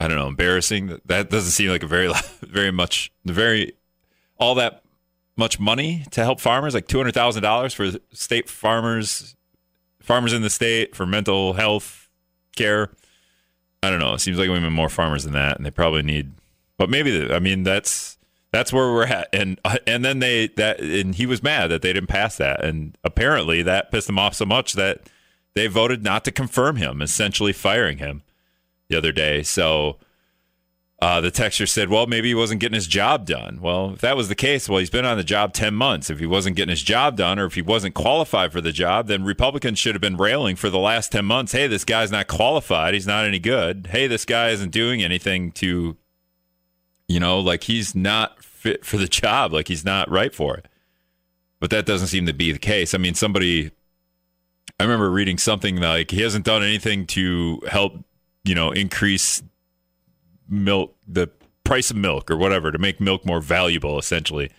I 0.00 0.06
don't 0.06 0.16
know, 0.16 0.28
embarrassing. 0.28 1.00
That 1.06 1.28
doesn't 1.28 1.50
seem 1.50 1.70
like 1.70 1.82
a 1.82 1.88
very 1.88 2.10
very 2.40 2.70
much 2.70 3.10
very 3.24 3.72
all 4.38 4.54
that 4.54 4.82
much 5.36 5.58
money 5.58 6.04
to 6.12 6.22
help 6.22 6.40
farmers, 6.40 6.72
like 6.72 6.86
$200,000 6.86 7.74
for 7.74 7.98
state 8.16 8.48
farmers 8.48 9.34
farmers 10.00 10.32
in 10.32 10.42
the 10.42 10.48
state 10.48 10.94
for 10.94 11.04
mental 11.04 11.54
health 11.54 12.08
care. 12.56 12.90
I 13.82 13.90
don't 13.90 13.98
know. 13.98 14.14
It 14.14 14.20
seems 14.20 14.38
like 14.38 14.48
we 14.48 14.58
have 14.58 14.72
more 14.72 14.88
farmers 14.88 15.24
than 15.24 15.32
that 15.32 15.56
and 15.56 15.66
they 15.66 15.70
probably 15.70 16.02
need 16.02 16.32
but 16.76 16.88
maybe 16.88 17.32
I 17.32 17.40
mean 17.40 17.64
that's 17.64 18.17
that's 18.50 18.72
where 18.72 18.92
we're 18.92 19.06
at. 19.06 19.28
And 19.32 19.60
uh, 19.64 19.78
and 19.86 20.04
then 20.04 20.20
they 20.20 20.48
that 20.56 20.80
and 20.80 21.14
he 21.14 21.26
was 21.26 21.42
mad 21.42 21.68
that 21.68 21.82
they 21.82 21.92
didn't 21.92 22.08
pass 22.08 22.36
that. 22.36 22.64
And 22.64 22.96
apparently 23.04 23.62
that 23.62 23.90
pissed 23.90 24.08
him 24.08 24.18
off 24.18 24.34
so 24.34 24.46
much 24.46 24.72
that 24.74 25.10
they 25.54 25.66
voted 25.66 26.02
not 26.02 26.24
to 26.24 26.32
confirm 26.32 26.76
him 26.76 27.02
essentially 27.02 27.52
firing 27.52 27.98
him 27.98 28.22
the 28.88 28.96
other 28.96 29.12
day. 29.12 29.42
So 29.42 29.98
uh, 31.00 31.20
the 31.20 31.30
texter 31.30 31.68
said 31.68 31.90
well 31.90 32.06
maybe 32.06 32.28
he 32.28 32.34
wasn't 32.34 32.60
getting 32.60 32.74
his 32.74 32.86
job 32.86 33.26
done. 33.26 33.60
Well 33.60 33.92
if 33.92 34.00
that 34.00 34.16
was 34.16 34.28
the 34.28 34.34
case 34.34 34.66
well 34.66 34.78
he's 34.78 34.90
been 34.90 35.04
on 35.04 35.18
the 35.18 35.24
job 35.24 35.52
10 35.52 35.74
months. 35.74 36.08
If 36.08 36.18
he 36.18 36.26
wasn't 36.26 36.56
getting 36.56 36.70
his 36.70 36.82
job 36.82 37.16
done 37.16 37.38
or 37.38 37.44
if 37.44 37.54
he 37.54 37.62
wasn't 37.62 37.94
qualified 37.94 38.50
for 38.50 38.62
the 38.62 38.72
job 38.72 39.08
then 39.08 39.24
republicans 39.24 39.78
should 39.78 39.94
have 39.94 40.02
been 40.02 40.16
railing 40.16 40.56
for 40.56 40.70
the 40.70 40.78
last 40.78 41.12
10 41.12 41.24
months. 41.26 41.52
Hey 41.52 41.66
this 41.66 41.84
guy's 41.84 42.10
not 42.10 42.28
qualified. 42.28 42.94
He's 42.94 43.06
not 43.06 43.26
any 43.26 43.38
good. 43.38 43.88
Hey 43.90 44.06
this 44.06 44.24
guy 44.24 44.48
isn't 44.50 44.70
doing 44.70 45.02
anything 45.02 45.52
to 45.52 45.98
you 47.08 47.18
know, 47.18 47.40
like 47.40 47.64
he's 47.64 47.94
not 47.94 48.42
fit 48.44 48.84
for 48.84 48.96
the 48.96 49.08
job, 49.08 49.52
like 49.52 49.68
he's 49.68 49.84
not 49.84 50.10
right 50.10 50.34
for 50.34 50.56
it. 50.56 50.68
But 51.60 51.70
that 51.70 51.86
doesn't 51.86 52.08
seem 52.08 52.26
to 52.26 52.32
be 52.32 52.52
the 52.52 52.58
case. 52.58 52.94
I 52.94 52.98
mean, 52.98 53.14
somebody, 53.14 53.72
I 54.78 54.84
remember 54.84 55.10
reading 55.10 55.38
something 55.38 55.76
like 55.76 56.12
he 56.12 56.22
hasn't 56.22 56.44
done 56.44 56.62
anything 56.62 57.06
to 57.08 57.60
help, 57.68 57.94
you 58.44 58.54
know, 58.54 58.70
increase 58.70 59.42
milk, 60.48 60.94
the 61.08 61.28
price 61.64 61.90
of 61.90 61.96
milk 61.96 62.30
or 62.30 62.36
whatever, 62.36 62.70
to 62.70 62.78
make 62.78 63.00
milk 63.00 63.26
more 63.26 63.40
valuable, 63.40 63.98
essentially. 63.98 64.52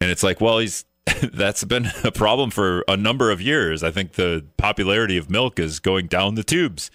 And 0.00 0.10
it's 0.10 0.22
like, 0.22 0.42
well, 0.42 0.58
he's 0.58 0.84
that's 1.32 1.64
been 1.64 1.90
a 2.04 2.12
problem 2.12 2.50
for 2.50 2.84
a 2.88 2.96
number 2.96 3.30
of 3.30 3.40
years. 3.40 3.82
I 3.82 3.90
think 3.90 4.12
the 4.12 4.44
popularity 4.56 5.16
of 5.16 5.30
milk 5.30 5.58
is 5.58 5.80
going 5.80 6.06
down 6.06 6.34
the 6.34 6.44
tubes. 6.44 6.90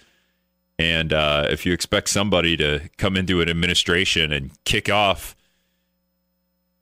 And 0.80 1.12
uh, 1.12 1.46
if 1.50 1.66
you 1.66 1.74
expect 1.74 2.08
somebody 2.08 2.56
to 2.56 2.88
come 2.96 3.14
into 3.14 3.42
an 3.42 3.50
administration 3.50 4.32
and 4.32 4.50
kick 4.64 4.88
off 4.88 5.36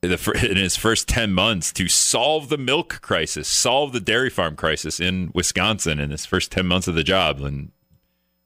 in, 0.01 0.11
his 0.11 0.77
first 0.77 1.09
10 1.09 1.33
months 1.33 1.73
to 1.73 1.89
solve 1.89 2.47
the 2.47 2.57
milk 2.57 3.01
crisis, 3.01 3.49
solve 3.49 3.91
the 3.91 3.99
dairy 3.99 4.29
farm 4.29 4.55
crisis 4.55 5.01
in 5.01 5.31
Wisconsin 5.33 5.99
in 5.99 6.11
his 6.11 6.25
first 6.25 6.49
10 6.49 6.65
months 6.65 6.87
of 6.87 6.95
the 6.95 7.03
job, 7.03 7.39
then 7.39 7.73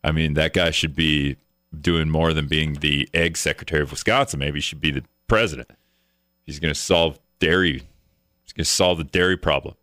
I 0.03 0.11
mean, 0.11 0.33
that 0.33 0.53
guy 0.53 0.71
should 0.71 0.95
be 0.95 1.37
doing 1.79 2.09
more 2.09 2.33
than 2.33 2.47
being 2.47 2.73
the 2.79 3.07
ag 3.13 3.37
secretary 3.37 3.83
of 3.83 3.91
Wisconsin. 3.91 4.39
Maybe 4.39 4.57
he 4.57 4.61
should 4.61 4.81
be 4.81 4.89
the 4.89 5.03
president. 5.27 5.69
He's 6.47 6.59
going 6.59 6.73
to 6.73 6.79
solve 6.79 7.19
dairy. 7.37 7.83
He's 8.43 8.53
going 8.53 8.65
to 8.65 8.71
solve 8.71 8.97
the 8.97 9.03
dairy 9.03 9.37
problem. 9.37 9.75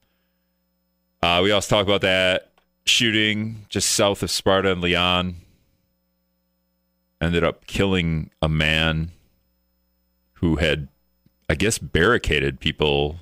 Uh, 1.22 1.40
we 1.44 1.52
also 1.52 1.76
talk 1.76 1.86
about 1.86 2.00
that 2.00 2.50
shooting 2.86 3.66
just 3.68 3.90
south 3.90 4.24
of 4.24 4.32
Sparta 4.32 4.72
and 4.72 4.80
Leon 4.80 5.36
ended 7.20 7.44
up 7.44 7.66
killing 7.66 8.30
a 8.40 8.48
man 8.48 9.10
who 10.34 10.56
had, 10.56 10.88
I 11.48 11.54
guess, 11.54 11.78
barricaded 11.78 12.60
people. 12.60 13.16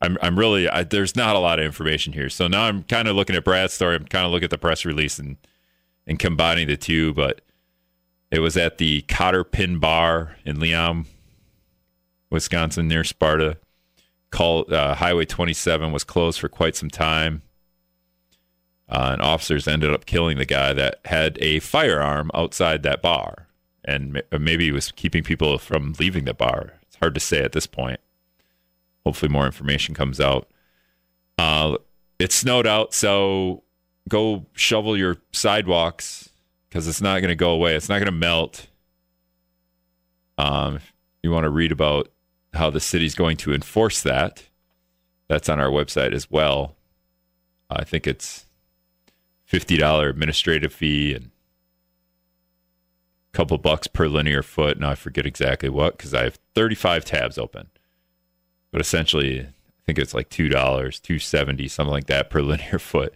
I'm, 0.00 0.16
I'm 0.22 0.38
really, 0.38 0.68
I, 0.68 0.84
there's 0.84 1.16
not 1.16 1.36
a 1.36 1.40
lot 1.40 1.58
of 1.58 1.64
information 1.64 2.12
here. 2.12 2.28
So 2.28 2.46
now 2.46 2.64
I'm 2.64 2.84
kind 2.84 3.08
of 3.08 3.16
looking 3.16 3.36
at 3.36 3.44
Brad's 3.44 3.72
story. 3.72 3.96
I'm 3.96 4.06
kind 4.06 4.24
of 4.24 4.32
looking 4.32 4.44
at 4.44 4.50
the 4.50 4.58
press 4.58 4.84
release 4.84 5.18
and, 5.18 5.36
and 6.06 6.18
combining 6.18 6.68
the 6.68 6.76
two. 6.76 7.12
But 7.14 7.40
it 8.30 8.40
was 8.40 8.56
at 8.56 8.78
the 8.78 9.02
Cotter 9.02 9.44
Pin 9.44 9.78
Bar 9.78 10.36
in 10.44 10.60
Leon, 10.60 11.06
Wisconsin, 12.30 12.88
near 12.88 13.04
Sparta. 13.04 13.58
Called 14.30 14.72
uh, 14.72 14.96
Highway 14.96 15.24
27 15.24 15.92
was 15.92 16.02
closed 16.02 16.40
for 16.40 16.48
quite 16.48 16.74
some 16.74 16.90
time. 16.90 17.42
Uh, 18.94 19.10
and 19.14 19.22
officers 19.22 19.66
ended 19.66 19.92
up 19.92 20.06
killing 20.06 20.38
the 20.38 20.44
guy 20.44 20.72
that 20.72 21.00
had 21.06 21.36
a 21.40 21.58
firearm 21.58 22.30
outside 22.32 22.84
that 22.84 23.02
bar. 23.02 23.48
And 23.84 24.22
maybe 24.38 24.66
he 24.66 24.70
was 24.70 24.92
keeping 24.92 25.24
people 25.24 25.58
from 25.58 25.96
leaving 25.98 26.26
the 26.26 26.32
bar. 26.32 26.74
It's 26.82 26.96
hard 26.96 27.14
to 27.14 27.20
say 27.20 27.42
at 27.42 27.50
this 27.50 27.66
point. 27.66 27.98
Hopefully, 29.04 29.32
more 29.32 29.46
information 29.46 29.96
comes 29.96 30.20
out. 30.20 30.48
Uh, 31.36 31.76
it 32.20 32.30
snowed 32.30 32.68
out, 32.68 32.94
so 32.94 33.64
go 34.08 34.46
shovel 34.52 34.96
your 34.96 35.16
sidewalks 35.32 36.30
because 36.68 36.86
it's 36.86 37.00
not 37.00 37.18
going 37.18 37.30
to 37.30 37.34
go 37.34 37.50
away. 37.50 37.74
It's 37.74 37.88
not 37.88 37.96
going 37.96 38.06
to 38.06 38.12
melt. 38.12 38.68
Um, 40.38 40.78
you 41.24 41.32
want 41.32 41.44
to 41.44 41.50
read 41.50 41.72
about 41.72 42.10
how 42.52 42.70
the 42.70 42.80
city's 42.80 43.16
going 43.16 43.38
to 43.38 43.52
enforce 43.52 44.02
that, 44.02 44.44
that's 45.26 45.48
on 45.48 45.58
our 45.58 45.70
website 45.70 46.12
as 46.12 46.30
well. 46.30 46.76
I 47.68 47.82
think 47.82 48.06
it's 48.06 48.46
$50 49.50 50.08
administrative 50.08 50.72
fee 50.72 51.14
and 51.14 51.26
a 53.32 53.36
couple 53.36 53.58
bucks 53.58 53.86
per 53.86 54.08
linear 54.08 54.42
foot. 54.42 54.78
Now 54.78 54.90
I 54.90 54.94
forget 54.94 55.26
exactly 55.26 55.68
what 55.68 55.96
because 55.96 56.14
I 56.14 56.24
have 56.24 56.38
35 56.54 57.04
tabs 57.04 57.38
open. 57.38 57.68
But 58.70 58.80
essentially, 58.80 59.40
I 59.40 59.52
think 59.86 59.98
it's 59.98 60.14
like 60.14 60.30
$2, 60.30 60.50
270 60.50 61.68
something 61.68 61.92
like 61.92 62.06
that 62.06 62.30
per 62.30 62.40
linear 62.42 62.78
foot. 62.78 63.14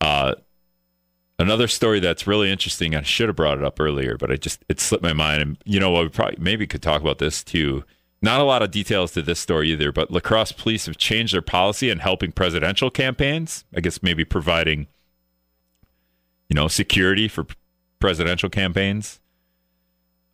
Uh, 0.00 0.34
another 1.38 1.68
story 1.68 2.00
that's 2.00 2.26
really 2.26 2.50
interesting. 2.50 2.94
I 2.94 3.02
should 3.02 3.28
have 3.28 3.36
brought 3.36 3.58
it 3.58 3.64
up 3.64 3.80
earlier, 3.80 4.16
but 4.16 4.30
I 4.30 4.36
just 4.36 4.64
it 4.68 4.80
slipped 4.80 5.02
my 5.02 5.12
mind. 5.12 5.42
And 5.42 5.58
you 5.64 5.80
know 5.80 5.90
what? 5.90 6.02
We 6.04 6.08
probably 6.08 6.36
maybe 6.38 6.66
could 6.66 6.82
talk 6.82 7.00
about 7.00 7.18
this 7.18 7.42
too. 7.42 7.84
Not 8.22 8.40
a 8.40 8.44
lot 8.44 8.62
of 8.62 8.70
details 8.70 9.12
to 9.12 9.22
this 9.22 9.38
story 9.38 9.70
either, 9.70 9.92
but 9.92 10.10
La 10.10 10.20
Crosse 10.20 10.52
police 10.52 10.86
have 10.86 10.96
changed 10.96 11.34
their 11.34 11.42
policy 11.42 11.90
in 11.90 11.98
helping 11.98 12.32
presidential 12.32 12.90
campaigns. 12.90 13.64
I 13.74 13.80
guess 13.80 14.02
maybe 14.02 14.24
providing 14.24 14.86
you 16.48 16.54
know, 16.54 16.68
security 16.68 17.28
for 17.28 17.46
presidential 17.98 18.48
campaigns. 18.48 19.20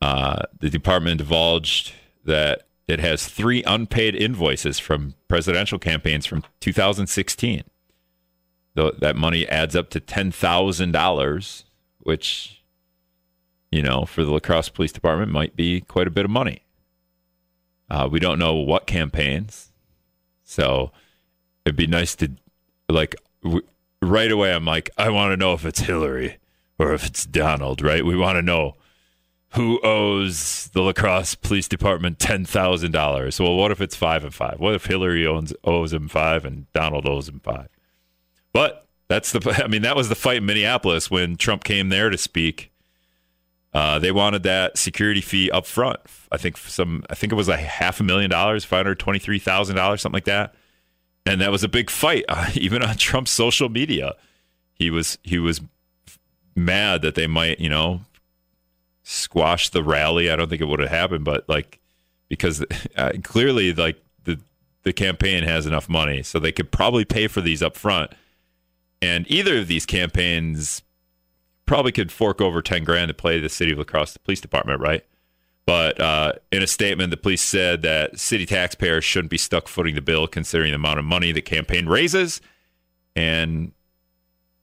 Uh, 0.01 0.43
the 0.59 0.69
department 0.69 1.19
divulged 1.19 1.93
that 2.25 2.67
it 2.89 3.01
has 3.01 3.29
three 3.29 3.63
unpaid 3.65 4.15
invoices 4.15 4.79
from 4.79 5.15
presidential 5.29 5.79
campaigns 5.79 6.27
from 6.27 6.45
2016. 6.61 7.63
Though 8.75 8.91
that 8.91 9.17
money 9.17 9.47
adds 9.49 9.77
up 9.77 9.91
to 9.91 10.01
ten 10.01 10.33
thousand 10.33 10.93
dollars, 10.93 11.65
which, 12.01 12.63
you 13.71 13.83
know, 13.83 14.07
for 14.07 14.25
the 14.25 14.31
La 14.31 14.41
Crosse 14.41 14.71
Police 14.71 14.93
Department 14.93 15.31
might 15.31 15.55
be 15.55 15.83
quite 15.83 16.07
a 16.07 16.11
bit 16.11 16.25
of 16.25 16.31
money. 16.31 16.63
Uh, 17.91 18.09
we 18.11 18.19
don't 18.19 18.39
know 18.39 18.55
what 18.55 18.87
campaigns, 18.87 19.73
so 20.43 20.91
it'd 21.67 21.77
be 21.77 21.87
nice 21.87 22.15
to 22.17 22.31
like 22.89 23.15
right 24.03 24.31
away 24.31 24.53
I'm 24.53 24.65
like, 24.65 24.91
I 24.99 25.09
want 25.09 25.33
to 25.33 25.37
know 25.37 25.55
if 25.55 25.65
it's 25.65 25.81
Hillary 25.81 26.39
or 26.79 26.93
if 26.93 27.07
it's 27.07 27.25
Donald, 27.25 27.81
right? 27.81 28.05
We 28.05 28.17
want 28.17 28.37
to 28.37 28.43
know 28.43 28.77
who 29.51 29.81
owes 29.83 30.69
the 30.73 30.83
La 30.83 30.93
Crosse 30.93 31.35
Police 31.35 31.69
Department 31.69 32.19
ten 32.19 32.45
thousand 32.45 32.93
dollars. 32.93 33.39
Well, 33.39 33.57
what 33.57 33.71
if 33.71 33.81
it's 33.81 33.95
five 33.95 34.25
and 34.25 34.35
five? 34.35 34.59
What 34.59 34.75
if 34.75 34.87
Hillary 34.87 35.27
owns 35.27 35.53
owes 35.65 35.93
him 35.93 36.09
five 36.09 36.45
and 36.45 36.71
Donald 36.73 37.09
owes 37.09 37.29
him 37.29 37.41
five? 37.41 37.69
But 38.53 38.87
that's 39.09 39.33
the 39.33 39.63
I 39.65 39.69
mean, 39.69 39.83
that 39.83 39.97
was 39.97 40.09
the 40.09 40.15
fight 40.15 40.39
in 40.39 40.47
Minneapolis 40.47 41.11
when 41.11 41.37
Trump 41.37 41.65
came 41.65 41.89
there 41.89 42.11
to 42.11 42.19
speak. 42.19 42.71
Uh, 43.75 43.99
they 43.99 44.13
wanted 44.13 44.43
that 44.43 44.77
security 44.77 45.23
fee 45.23 45.51
up 45.51 45.65
front. 45.65 46.01
I 46.31 46.37
think 46.37 46.57
some 46.57 47.05
I 47.09 47.15
think 47.15 47.33
it 47.33 47.37
was 47.37 47.49
like 47.49 47.61
half 47.61 48.01
a 48.01 48.03
million 48.03 48.31
dollars, 48.31 48.65
five 48.65 48.79
hundred 48.79 48.99
twenty 48.99 49.19
three 49.19 49.39
thousand 49.39 49.77
dollars, 49.77 50.03
something 50.03 50.17
like 50.17 50.25
that 50.25 50.55
and 51.27 51.41
that 51.41 51.51
was 51.51 51.63
a 51.63 51.69
big 51.69 51.91
fight, 51.91 52.25
uh, 52.29 52.51
even 52.55 52.83
on 52.83 52.97
Trump's 52.97 53.31
social 53.31 53.69
media. 53.69 54.15
He 54.75 54.91
was 54.91 55.19
he 55.23 55.39
was 55.39 55.61
mad 56.57 57.03
that 57.03 57.15
they 57.15 57.27
might, 57.27 57.61
you 57.61 57.69
know, 57.69 58.03
squash 59.03 59.69
the 59.69 59.83
rally. 59.83 60.31
I 60.31 60.37
don't 60.37 60.49
think 60.49 60.61
it 60.61 60.67
would 60.67 60.81
have 60.81 60.91
happened, 60.91 61.25
but 61.25 61.49
like 61.49 61.81
because 62.29 62.65
uh, 62.97 63.13
clearly, 63.23 63.73
like 63.73 64.03
the 64.25 64.41
the 64.83 64.93
campaign 64.93 65.45
has 65.45 65.67
enough 65.67 65.89
money, 65.89 66.23
so 66.23 66.39
they 66.39 66.53
could 66.53 66.71
probably 66.71 67.05
pay 67.05 67.29
for 67.29 67.41
these 67.41 67.63
up 67.63 67.77
front. 67.77 68.13
And 69.01 69.29
either 69.29 69.59
of 69.59 69.67
these 69.67 69.85
campaigns 69.85 70.83
probably 71.67 71.91
could 71.91 72.13
fork 72.13 72.41
over 72.41 72.63
10 72.63 72.85
grand 72.85 73.09
to 73.09 73.15
play 73.15 73.41
the 73.41 73.49
city 73.49 73.73
of 73.73 73.79
La 73.79 73.85
Crosse 73.85 74.17
police 74.17 74.41
department, 74.41 74.81
right? 74.81 75.05
But 75.65 76.01
uh, 76.01 76.33
in 76.51 76.63
a 76.63 76.67
statement, 76.67 77.11
the 77.11 77.17
police 77.17 77.43
said 77.43 77.83
that 77.83 78.19
city 78.19 78.47
taxpayers 78.47 79.05
shouldn't 79.05 79.31
be 79.31 79.39
stuck 79.39 79.69
footing 79.69 79.95
the 79.95 80.03
bill 80.03 80.27
considering 80.27 80.73
the 80.73 80.77
amount 80.77 80.99
of 80.99 81.05
money 81.05 81.31
the 81.31 81.43
campaign 81.43 81.87
raises. 81.87 82.41
And 83.15 83.73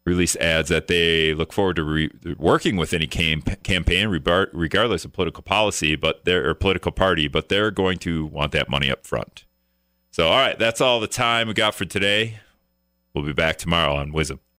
release 0.05 0.35
adds 0.37 0.69
that 0.69 0.87
they 0.87 1.33
look 1.33 1.53
forward 1.53 1.77
to 1.77 1.83
re- 1.83 2.11
working 2.37 2.75
with 2.75 2.93
any 2.93 3.07
cam- 3.07 3.43
campaign, 3.63 4.07
regardless 4.07 5.05
of 5.05 5.13
political 5.13 5.43
policy, 5.43 5.95
but 5.95 6.25
their 6.25 6.49
or 6.49 6.53
political 6.53 6.91
party, 6.91 7.27
but 7.27 7.47
they're 7.47 7.71
going 7.71 7.97
to 7.99 8.25
want 8.25 8.51
that 8.51 8.69
money 8.69 8.91
up 8.91 9.05
front. 9.05 9.45
So, 10.11 10.27
all 10.27 10.37
right, 10.37 10.57
that's 10.57 10.81
all 10.81 10.99
the 10.99 11.07
time 11.07 11.47
we 11.47 11.53
got 11.53 11.75
for 11.75 11.85
today. 11.85 12.39
We'll 13.13 13.23
be 13.23 13.33
back 13.33 13.57
tomorrow 13.57 13.95
on 13.95 14.11
WIZM. 14.11 14.39